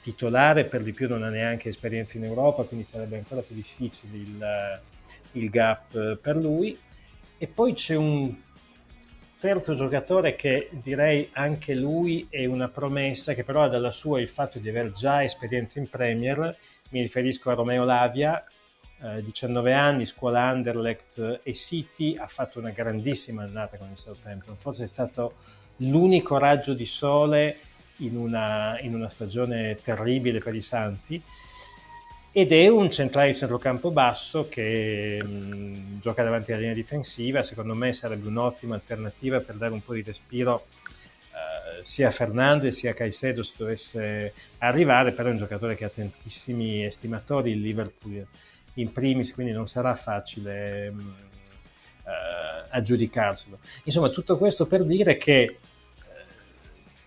titolare, 0.00 0.64
per 0.64 0.82
di 0.82 0.94
più 0.94 1.08
non 1.08 1.22
ha 1.22 1.28
neanche 1.28 1.68
esperienza 1.68 2.16
in 2.16 2.24
Europa, 2.24 2.62
quindi 2.62 2.86
sarebbe 2.86 3.18
ancora 3.18 3.42
più 3.42 3.54
difficile 3.54 4.16
il, 4.16 4.80
il 5.32 5.50
gap 5.50 6.16
per 6.16 6.36
lui. 6.36 6.76
E 7.36 7.46
poi 7.46 7.74
c'è 7.74 7.96
un 7.96 8.34
terzo 9.38 9.74
giocatore 9.74 10.36
che 10.36 10.70
direi 10.72 11.28
anche 11.32 11.74
lui 11.74 12.26
è 12.30 12.46
una 12.46 12.68
promessa, 12.68 13.34
che 13.34 13.44
però 13.44 13.64
ha 13.64 13.68
dalla 13.68 13.92
sua 13.92 14.22
il 14.22 14.28
fatto 14.28 14.58
di 14.58 14.70
aver 14.70 14.92
già 14.92 15.22
esperienza 15.22 15.78
in 15.78 15.88
Premier, 15.90 16.56
mi 16.90 17.00
riferisco 17.00 17.50
a 17.50 17.54
Romeo 17.54 17.84
Lavia, 17.84 18.44
eh, 19.00 19.22
19 19.22 19.72
anni, 19.72 20.06
scuola 20.06 20.42
Anderlecht 20.42 21.40
e 21.42 21.54
City, 21.54 22.16
ha 22.16 22.26
fatto 22.26 22.58
una 22.58 22.70
grandissima 22.70 23.42
annata 23.42 23.76
con 23.76 23.90
il 23.90 23.98
Southampton, 23.98 24.56
forse 24.56 24.84
è 24.84 24.88
stato 24.88 25.34
l'unico 25.76 26.38
raggio 26.38 26.74
di 26.74 26.86
sole 26.86 27.58
in 27.98 28.16
una, 28.16 28.78
in 28.80 28.94
una 28.94 29.08
stagione 29.08 29.78
terribile 29.82 30.40
per 30.40 30.54
i 30.54 30.62
Santi. 30.62 31.22
Ed 32.30 32.52
è 32.52 32.68
un 32.68 32.90
centrale 32.90 33.32
di 33.32 33.38
centrocampo 33.38 33.90
basso 33.90 34.48
che 34.48 35.20
mh, 35.22 35.28
mm, 35.28 36.00
gioca 36.00 36.22
davanti 36.22 36.52
alla 36.52 36.60
linea 36.60 36.74
difensiva, 36.74 37.42
secondo 37.42 37.74
me 37.74 37.92
sarebbe 37.92 38.28
un'ottima 38.28 38.74
alternativa 38.74 39.40
per 39.40 39.56
dare 39.56 39.72
un 39.72 39.82
po' 39.82 39.94
di 39.94 40.02
respiro 40.02 40.66
sia 41.82 42.10
Fernandez 42.10 42.76
sia 42.76 42.94
Caicedo 42.94 43.42
se 43.42 43.54
dovesse 43.56 44.32
arrivare, 44.58 45.12
però 45.12 45.28
è 45.28 45.32
un 45.32 45.38
giocatore 45.38 45.74
che 45.74 45.84
ha 45.84 45.90
tantissimi 45.90 46.84
estimatori, 46.84 47.52
il 47.52 47.60
Liverpool 47.60 48.26
in 48.74 48.92
primis, 48.92 49.32
quindi 49.34 49.52
non 49.52 49.68
sarà 49.68 49.94
facile 49.94 50.90
mh, 50.90 51.14
uh, 52.04 52.10
aggiudicarselo. 52.70 53.58
Insomma, 53.84 54.08
tutto 54.08 54.36
questo 54.38 54.66
per 54.66 54.84
dire 54.84 55.16
che 55.16 55.58
uh, 55.96 56.02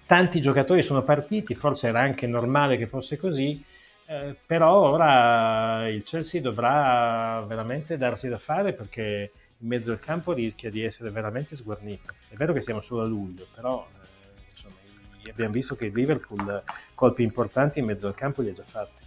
tanti 0.06 0.42
giocatori 0.42 0.84
sono 0.84 1.04
partiti, 1.04 1.56
forse 1.56 1.88
era 1.88 2.02
anche 2.02 2.28
normale 2.28 2.78
che 2.78 2.88
fosse 2.88 3.18
così, 3.18 3.64
uh, 4.08 4.36
però 4.46 4.90
ora 4.90 5.88
il 5.88 6.04
Chelsea 6.04 6.42
dovrà 6.42 7.44
veramente 7.48 7.98
darsi 7.98 8.28
da 8.28 8.38
fare 8.38 8.74
perché 8.74 9.32
in 9.62 9.68
mezzo 9.68 9.92
al 9.92 10.00
campo 10.00 10.34
rischia 10.34 10.70
di 10.70 10.84
essere 10.84 11.10
veramente 11.10 11.56
sguarnito. 11.56 12.14
È 12.28 12.36
vero 12.36 12.52
che 12.54 12.62
siamo 12.62 12.82
solo 12.82 13.04
a 13.04 13.06
luglio, 13.06 13.48
però 13.54 13.88
eh, 13.88 14.08
abbiamo 15.30 15.52
visto 15.52 15.76
che 15.76 15.88
il 15.88 15.94
Liverpool 15.94 16.64
colpi 16.96 17.24
importanti 17.24 17.80
in 17.80 17.86
mezzo 17.86 18.08
al 18.08 18.16
campo 18.16 18.42
li 18.42 18.50
ha 18.50 18.54
già 18.54 18.64
fatti. 18.66 19.02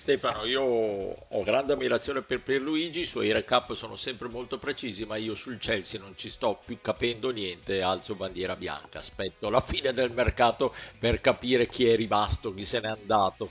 Stefano, 0.00 0.46
io 0.46 0.62
ho 0.62 1.42
grande 1.42 1.74
ammirazione 1.74 2.22
per 2.22 2.40
Pierluigi, 2.40 3.00
i 3.00 3.04
suoi 3.04 3.32
recap 3.32 3.74
sono 3.74 3.96
sempre 3.96 4.28
molto 4.28 4.56
precisi, 4.56 5.04
ma 5.04 5.16
io 5.16 5.34
sul 5.34 5.58
Chelsea 5.58 6.00
non 6.00 6.14
ci 6.16 6.30
sto 6.30 6.58
più 6.64 6.78
capendo 6.80 7.30
niente, 7.30 7.82
alzo 7.82 8.14
bandiera 8.14 8.56
bianca, 8.56 9.00
aspetto 9.00 9.50
la 9.50 9.60
fine 9.60 9.92
del 9.92 10.10
mercato 10.10 10.74
per 10.98 11.20
capire 11.20 11.66
chi 11.66 11.86
è 11.86 11.96
rimasto, 11.96 12.54
chi 12.54 12.64
se 12.64 12.80
n'è 12.80 12.88
andato, 12.88 13.50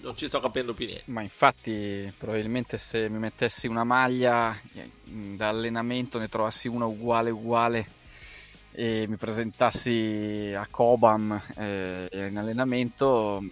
non 0.00 0.16
ci 0.16 0.26
sto 0.26 0.40
capendo 0.40 0.72
più 0.72 0.86
niente. 0.86 1.04
Ma 1.08 1.20
infatti 1.20 2.10
probabilmente 2.16 2.78
se 2.78 3.10
mi 3.10 3.18
mettessi 3.18 3.66
una 3.66 3.84
maglia 3.84 4.58
eh, 4.72 4.88
da 5.36 5.48
allenamento 5.48 6.18
ne 6.18 6.28
trovassi 6.28 6.66
una 6.66 6.86
uguale 6.86 7.28
uguale 7.28 7.98
e 8.72 9.06
mi 9.08 9.16
presentassi 9.16 10.52
a 10.56 10.66
Cobham 10.70 11.40
eh, 11.56 12.08
in 12.12 12.36
allenamento 12.36 13.42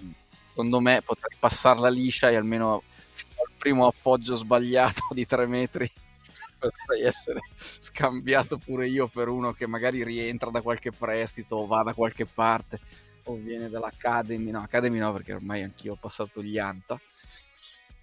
secondo 0.48 0.81
me 0.81 1.02
potrei 1.02 1.37
passarla 1.38 1.88
liscia 1.88 2.31
e 2.31 2.37
almeno 2.37 2.83
fino 3.11 3.42
al 3.46 3.52
primo 3.57 3.87
appoggio 3.87 4.37
sbagliato 4.37 5.02
di 5.11 5.26
tre 5.26 5.46
metri 5.46 5.90
potrei 6.59 7.02
essere 7.02 7.40
scambiato 7.81 8.59
pure 8.59 8.87
io 8.88 9.09
per 9.09 9.28
uno 9.28 9.52
che 9.52 9.66
magari 9.66 10.04
rientra 10.04 10.50
da 10.50 10.62
qualche 10.62 10.92
prestito 10.92 11.57
o 11.57 11.66
va 11.66 11.83
da 11.83 11.94
qualche 11.94 12.26
parte 12.26 12.81
o 13.28 13.35
viene 13.35 13.68
dall'Academy, 13.68 14.50
no, 14.50 14.61
Academy 14.62 14.98
no 14.98 15.12
perché 15.12 15.35
ormai 15.35 15.62
anch'io 15.62 15.92
ho 15.92 15.98
passato 16.00 16.42
gli 16.42 16.59
Anta. 16.59 16.98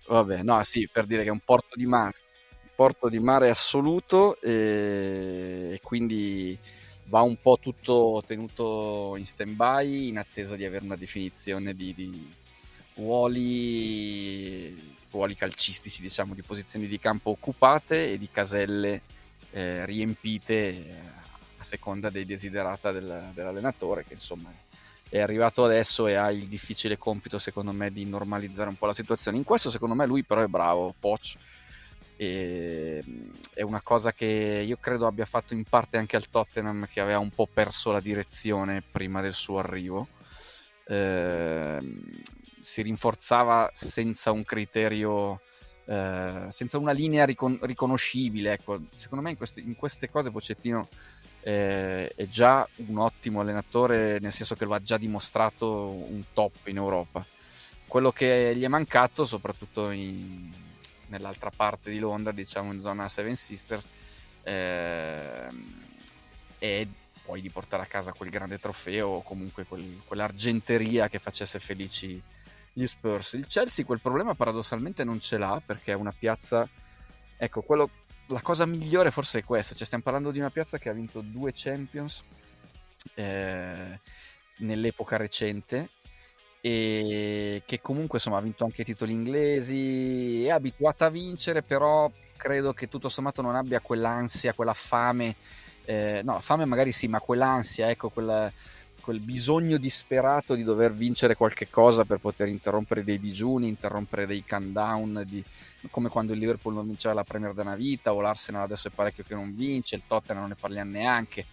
Vabbè, 0.08 0.44
no, 0.44 0.64
sì, 0.64 0.88
per 0.92 1.06
dire 1.06 1.24
che 1.24 1.30
è 1.30 1.32
un 1.32 1.42
porto 1.44 1.76
di 1.76 1.88
mare, 1.88 2.16
porto 2.76 3.10
di 3.10 3.20
mare 3.20 3.50
assoluto 3.50 4.40
e, 4.40 5.72
e 5.74 5.80
quindi 5.82 6.58
va 7.08 7.22
un 7.22 7.38
po' 7.42 7.60
tutto 7.60 8.24
tenuto 8.26 9.16
in 9.18 9.26
stand 9.26 9.56
by 9.56 10.08
in 10.08 10.18
attesa 10.18 10.56
di 10.56 10.66
avere 10.66 10.86
una 10.86 10.96
definizione 10.96 11.76
di, 11.76 11.94
di 11.94 12.34
ruoli, 12.96 14.96
ruoli 15.12 15.36
calcistici, 15.36 16.02
diciamo, 16.02 16.34
di 16.34 16.42
posizioni 16.42 16.88
di 16.88 17.00
campo 17.00 17.32
occupate 17.32 18.12
e 18.12 18.18
di 18.18 18.30
caselle 18.32 19.02
eh, 19.52 19.86
riempite 19.86 20.54
eh, 20.54 20.94
a 21.58 21.64
seconda 21.64 22.10
dei 22.10 22.26
desiderata 22.26 22.92
del, 22.92 23.32
dell'allenatore, 23.34 24.06
che 24.06 24.14
insomma 24.14 24.52
è 25.08 25.20
arrivato 25.20 25.64
adesso 25.64 26.08
e 26.08 26.16
ha 26.16 26.32
il 26.32 26.48
difficile 26.48 26.98
compito, 26.98 27.40
secondo 27.40 27.72
me, 27.72 27.92
di 27.92 28.06
normalizzare 28.06 28.70
un 28.70 28.76
po' 28.76 28.88
la 28.88 28.94
situazione. 28.94 29.38
In 29.38 29.44
questo, 29.44 29.70
secondo 29.70 29.96
me, 29.96 30.06
lui 30.06 30.24
però 30.24 30.42
è 30.42 30.48
bravo, 30.48 30.94
Poch. 31.00 31.36
E, 32.18 33.04
è 33.54 33.62
una 33.62 33.82
cosa 33.82 34.14
che 34.14 34.64
io 34.66 34.78
credo 34.78 35.06
abbia 35.08 35.26
fatto 35.26 35.54
in 35.54 35.64
parte 35.64 35.98
anche 35.98 36.16
al 36.16 36.30
Tottenham 36.30 36.88
che 36.92 37.02
aveva 37.02 37.20
un 37.20 37.30
po' 37.30 37.48
perso 37.48 37.92
la 37.92 38.00
direzione 38.00 38.82
prima 38.82 39.22
del 39.22 39.34
suo 39.34 39.58
arrivo 39.58 40.08
eh, 40.86 41.80
si 42.62 42.82
rinforzava 42.82 43.72
senza 43.74 44.32
un 44.32 44.44
criterio, 44.44 45.42
eh, 45.86 46.48
senza 46.50 46.78
una 46.78 46.92
linea 46.92 47.26
ricon- 47.26 47.60
riconoscibile. 47.62 48.54
Ecco, 48.54 48.80
secondo 48.96 49.24
me 49.24 49.32
in 49.32 49.38
queste, 49.38 49.62
in 49.62 49.76
queste 49.76 50.10
cose 50.10 50.32
Pocettino 50.32 50.88
eh, 51.42 52.10
è 52.16 52.28
già 52.28 52.68
un 52.88 52.98
ottimo 52.98 53.42
allenatore, 53.42 54.20
nel 54.20 54.32
senso 54.32 54.56
che 54.56 54.66
lo 54.66 54.74
ha 54.74 54.82
già 54.82 54.98
dimostrato 54.98 55.90
un 55.90 56.24
top 56.34 56.68
in 56.68 56.78
Europa. 56.78 57.26
Quello 57.88 58.12
che 58.12 58.54
gli 58.56 58.64
è 58.64 58.68
mancato, 58.68 59.26
soprattutto 59.26 59.92
in, 59.92 60.52
nell'altra 61.08 61.52
parte 61.56 61.90
di 61.90 62.00
Londra, 62.00 62.32
diciamo 62.32 62.74
in 62.74 62.82
zona 62.82 63.10
Seven 63.10 63.36
Sisters, 63.36 63.88
eh, 64.44 65.50
è 66.58 66.88
poi 67.24 67.42
di 67.42 67.50
portare 67.50 67.84
a 67.84 67.88
casa 67.88 68.14
quel 68.14 68.30
grande 68.30 68.60
trofeo 68.60 69.08
o 69.08 69.22
comunque 69.24 69.66
quel, 69.66 70.02
quell'argenteria 70.06 71.08
che 71.08 71.20
facesse 71.20 71.60
felici 71.60 72.22
gli 72.72 72.86
Spurs. 72.86 73.34
Il 73.34 73.48
Chelsea 73.48 73.86
quel 73.86 74.02
problema 74.02 74.36
paradossalmente 74.36 75.04
non 75.04 75.20
ce 75.20 75.38
l'ha 75.38 75.62
perché 75.66 75.92
è 75.92 75.96
una 75.96 76.14
piazza... 76.18 76.68
Ecco, 77.38 77.62
quello, 77.62 77.90
la 78.28 78.42
cosa 78.42 78.66
migliore 78.66 79.12
forse 79.12 79.40
è 79.40 79.44
questa, 79.44 79.76
cioè 79.76 79.86
stiamo 79.86 80.04
parlando 80.04 80.32
di 80.32 80.40
una 80.40 80.52
piazza 80.52 80.78
che 80.78 80.90
ha 80.90 80.94
vinto 80.94 81.22
due 81.22 81.52
Champions 81.54 82.24
eh, 83.16 84.00
nell'epoca 84.58 85.18
recente 85.18 85.90
e 86.66 87.62
che 87.64 87.80
comunque 87.80 88.18
insomma 88.18 88.38
ha 88.38 88.42
vinto 88.42 88.64
anche 88.64 88.84
titoli 88.84 89.12
inglesi, 89.12 90.46
è 90.46 90.50
abituata 90.50 91.06
a 91.06 91.10
vincere, 91.12 91.62
però 91.62 92.12
credo 92.36 92.74
che 92.74 92.88
tutto 92.88 93.08
sommato 93.08 93.44
non 93.44 93.56
abbia 93.56 93.82
quell'ansia, 93.82 94.54
quella 94.54 94.74
fame, 94.74 95.36
eh, 95.86 96.22
no, 96.24 96.40
fame 96.40 96.66
magari 96.66 96.92
sì, 96.92 97.08
ma 97.08 97.20
quell'ansia, 97.20 97.92
ecco, 97.92 98.10
quella 98.10 98.52
quel 99.00 99.20
bisogno 99.20 99.78
disperato 99.78 100.56
di 100.56 100.64
dover 100.64 100.92
vincere 100.92 101.36
qualche 101.36 101.70
cosa 101.70 102.06
per 102.06 102.18
poter 102.18 102.48
interrompere 102.48 103.04
dei 103.04 103.20
digiuni, 103.20 103.68
interrompere 103.68 104.26
dei 104.26 104.44
countdown, 104.44 105.24
di, 105.28 105.44
come 105.92 106.10
quando 106.10 106.34
il 106.34 106.40
Liverpool 106.40 106.74
non 106.74 106.88
vinceva 106.88 107.14
la 107.14 107.24
Premier 107.24 107.54
da 107.54 107.62
una 107.62 107.76
vita, 107.76 108.12
o 108.12 108.22
l'Arsenal 108.22 108.64
adesso 108.64 108.88
è 108.88 108.92
parecchio 108.92 109.24
che 109.24 109.36
non 109.36 109.56
vince, 109.56 109.94
il 109.94 110.08
Tottenham 110.08 110.40
non 110.40 110.50
ne 110.50 110.56
parliamo 110.60 110.90
neanche. 110.90 111.46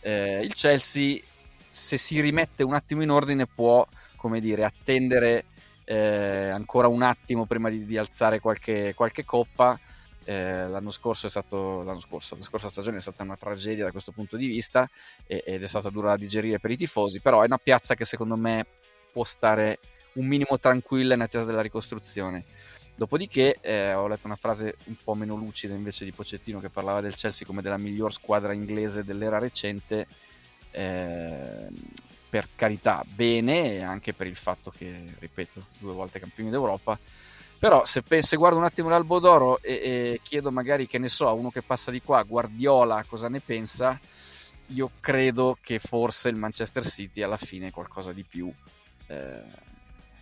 Eh, 0.00 0.42
il 0.42 0.52
Chelsea, 0.52 1.18
se 1.66 1.96
si 1.96 2.20
rimette 2.20 2.62
un 2.62 2.74
attimo 2.74 3.02
in 3.02 3.08
ordine, 3.08 3.46
può, 3.46 3.88
come 4.18 4.40
dire, 4.40 4.64
attendere 4.64 5.46
eh, 5.84 6.50
ancora 6.50 6.88
un 6.88 7.00
attimo 7.00 7.46
prima 7.46 7.70
di, 7.70 7.86
di 7.86 7.96
alzare 7.96 8.40
qualche, 8.40 8.92
qualche 8.94 9.24
coppa 9.24 9.80
eh, 10.28 10.68
l'anno 10.68 10.90
scorso 10.90 11.26
è 11.26 11.30
stato 11.30 11.82
l'anno 11.82 12.00
scorso, 12.00 12.36
la 12.36 12.42
scorsa 12.42 12.68
stagione 12.68 12.98
è 12.98 13.00
stata 13.00 13.22
una 13.22 13.38
tragedia 13.38 13.84
da 13.84 13.90
questo 13.90 14.12
punto 14.12 14.36
di 14.36 14.46
vista 14.46 14.86
e, 15.26 15.42
ed 15.46 15.62
è 15.62 15.66
stata 15.66 15.88
dura 15.88 16.08
da 16.10 16.16
digerire 16.18 16.60
per 16.60 16.70
i 16.70 16.76
tifosi, 16.76 17.20
però 17.20 17.40
è 17.40 17.46
una 17.46 17.56
piazza 17.56 17.94
che 17.94 18.04
secondo 18.04 18.36
me 18.36 18.66
può 19.10 19.24
stare 19.24 19.78
un 20.14 20.26
minimo 20.26 20.58
tranquilla 20.58 21.14
in 21.14 21.22
attesa 21.22 21.44
della 21.44 21.62
ricostruzione. 21.62 22.44
Dopodiché 22.94 23.56
eh, 23.62 23.94
ho 23.94 24.06
letto 24.06 24.26
una 24.26 24.36
frase 24.36 24.76
un 24.84 24.96
po' 25.02 25.14
meno 25.14 25.34
lucida 25.34 25.72
invece 25.72 26.04
di 26.04 26.12
Pocettino 26.12 26.60
che 26.60 26.68
parlava 26.68 27.00
del 27.00 27.14
Chelsea 27.14 27.46
come 27.46 27.62
della 27.62 27.78
miglior 27.78 28.12
squadra 28.12 28.52
inglese 28.52 29.04
dell'era 29.04 29.38
recente. 29.38 30.06
Eh, 30.72 31.68
per 32.28 32.48
carità, 32.54 33.04
bene, 33.06 33.82
anche 33.82 34.12
per 34.12 34.26
il 34.26 34.36
fatto 34.36 34.70
che, 34.70 35.14
ripeto, 35.18 35.66
due 35.78 35.92
volte 35.92 36.20
campioni 36.20 36.50
d'Europa, 36.50 36.98
però 37.58 37.84
se, 37.84 38.02
se 38.20 38.36
guardo 38.36 38.58
un 38.58 38.64
attimo 38.64 38.88
l'albo 38.88 39.18
d'oro 39.18 39.60
e, 39.60 39.72
e, 39.72 40.20
chiedo 40.22 40.52
magari, 40.52 40.86
che 40.86 40.98
ne 40.98 41.08
so, 41.08 41.26
a 41.26 41.32
uno 41.32 41.50
che 41.50 41.62
passa 41.62 41.90
di 41.90 42.00
qua, 42.00 42.22
Guardiola, 42.22 43.04
cosa 43.08 43.28
ne 43.28 43.40
pensa, 43.40 43.98
io 44.66 44.90
credo 45.00 45.58
che 45.60 45.78
forse 45.78 46.28
il 46.28 46.36
Manchester 46.36 46.84
City 46.84 47.22
alla 47.22 47.36
fine 47.36 47.70
qualcosa 47.70 48.12
di 48.12 48.22
più 48.22 48.52
eh, 49.06 49.42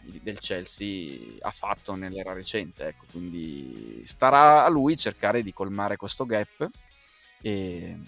del 0.00 0.38
Chelsea 0.38 1.36
ha 1.40 1.50
fatto 1.50 1.94
nell'era 1.94 2.32
recente. 2.32 2.86
Ecco, 2.86 3.04
quindi 3.10 4.02
starà 4.06 4.64
a 4.64 4.68
lui 4.68 4.96
cercare 4.96 5.42
di 5.42 5.52
colmare 5.52 5.96
questo 5.96 6.24
gap 6.24 6.70
e, 7.42 7.98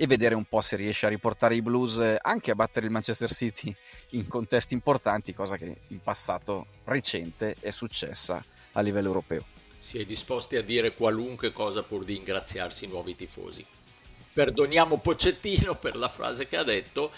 e 0.00 0.06
vedere 0.06 0.36
un 0.36 0.44
po' 0.44 0.60
se 0.60 0.76
riesce 0.76 1.06
a 1.06 1.08
riportare 1.08 1.56
i 1.56 1.60
Blues 1.60 2.00
anche 2.22 2.52
a 2.52 2.54
battere 2.54 2.86
il 2.86 2.92
Manchester 2.92 3.34
City 3.34 3.74
in 4.10 4.28
contesti 4.28 4.72
importanti, 4.72 5.34
cosa 5.34 5.56
che 5.56 5.78
in 5.88 6.00
passato 6.00 6.66
recente 6.84 7.56
è 7.58 7.72
successa 7.72 8.42
a 8.72 8.80
livello 8.80 9.08
europeo. 9.08 9.44
Si 9.76 9.98
è 9.98 10.04
disposti 10.04 10.54
a 10.54 10.62
dire 10.62 10.94
qualunque 10.94 11.52
cosa 11.52 11.82
pur 11.82 12.04
di 12.04 12.16
ingraziarsi 12.16 12.84
i 12.84 12.88
nuovi 12.88 13.16
tifosi. 13.16 13.66
Perdoniamo 14.32 14.98
Pocettino 14.98 15.74
per 15.74 15.96
la 15.96 16.08
frase 16.08 16.46
che 16.46 16.56
ha 16.56 16.62
detto 16.62 17.10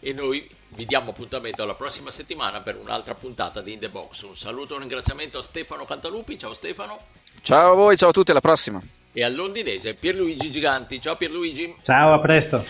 e 0.00 0.14
noi 0.14 0.48
vi 0.68 0.86
diamo 0.86 1.10
appuntamento 1.10 1.62
alla 1.62 1.74
prossima 1.74 2.10
settimana 2.10 2.62
per 2.62 2.78
un'altra 2.78 3.14
puntata 3.14 3.60
di 3.60 3.74
In 3.74 3.78
The 3.78 3.90
Box. 3.90 4.22
Un 4.22 4.36
saluto 4.36 4.72
e 4.72 4.76
un 4.76 4.80
ringraziamento 4.80 5.36
a 5.36 5.42
Stefano 5.42 5.84
Cantalupi. 5.84 6.38
Ciao 6.38 6.54
Stefano. 6.54 6.98
Ciao 7.42 7.72
a 7.72 7.74
voi, 7.74 7.98
ciao 7.98 8.08
a 8.08 8.12
tutti, 8.12 8.30
alla 8.30 8.40
prossima 8.40 8.82
e 9.12 9.22
al 9.24 9.34
londinese 9.34 9.94
Pierluigi 9.94 10.50
Giganti. 10.50 11.00
Ciao 11.00 11.16
Pierluigi. 11.16 11.76
Ciao, 11.82 12.12
a 12.12 12.20
presto. 12.20 12.64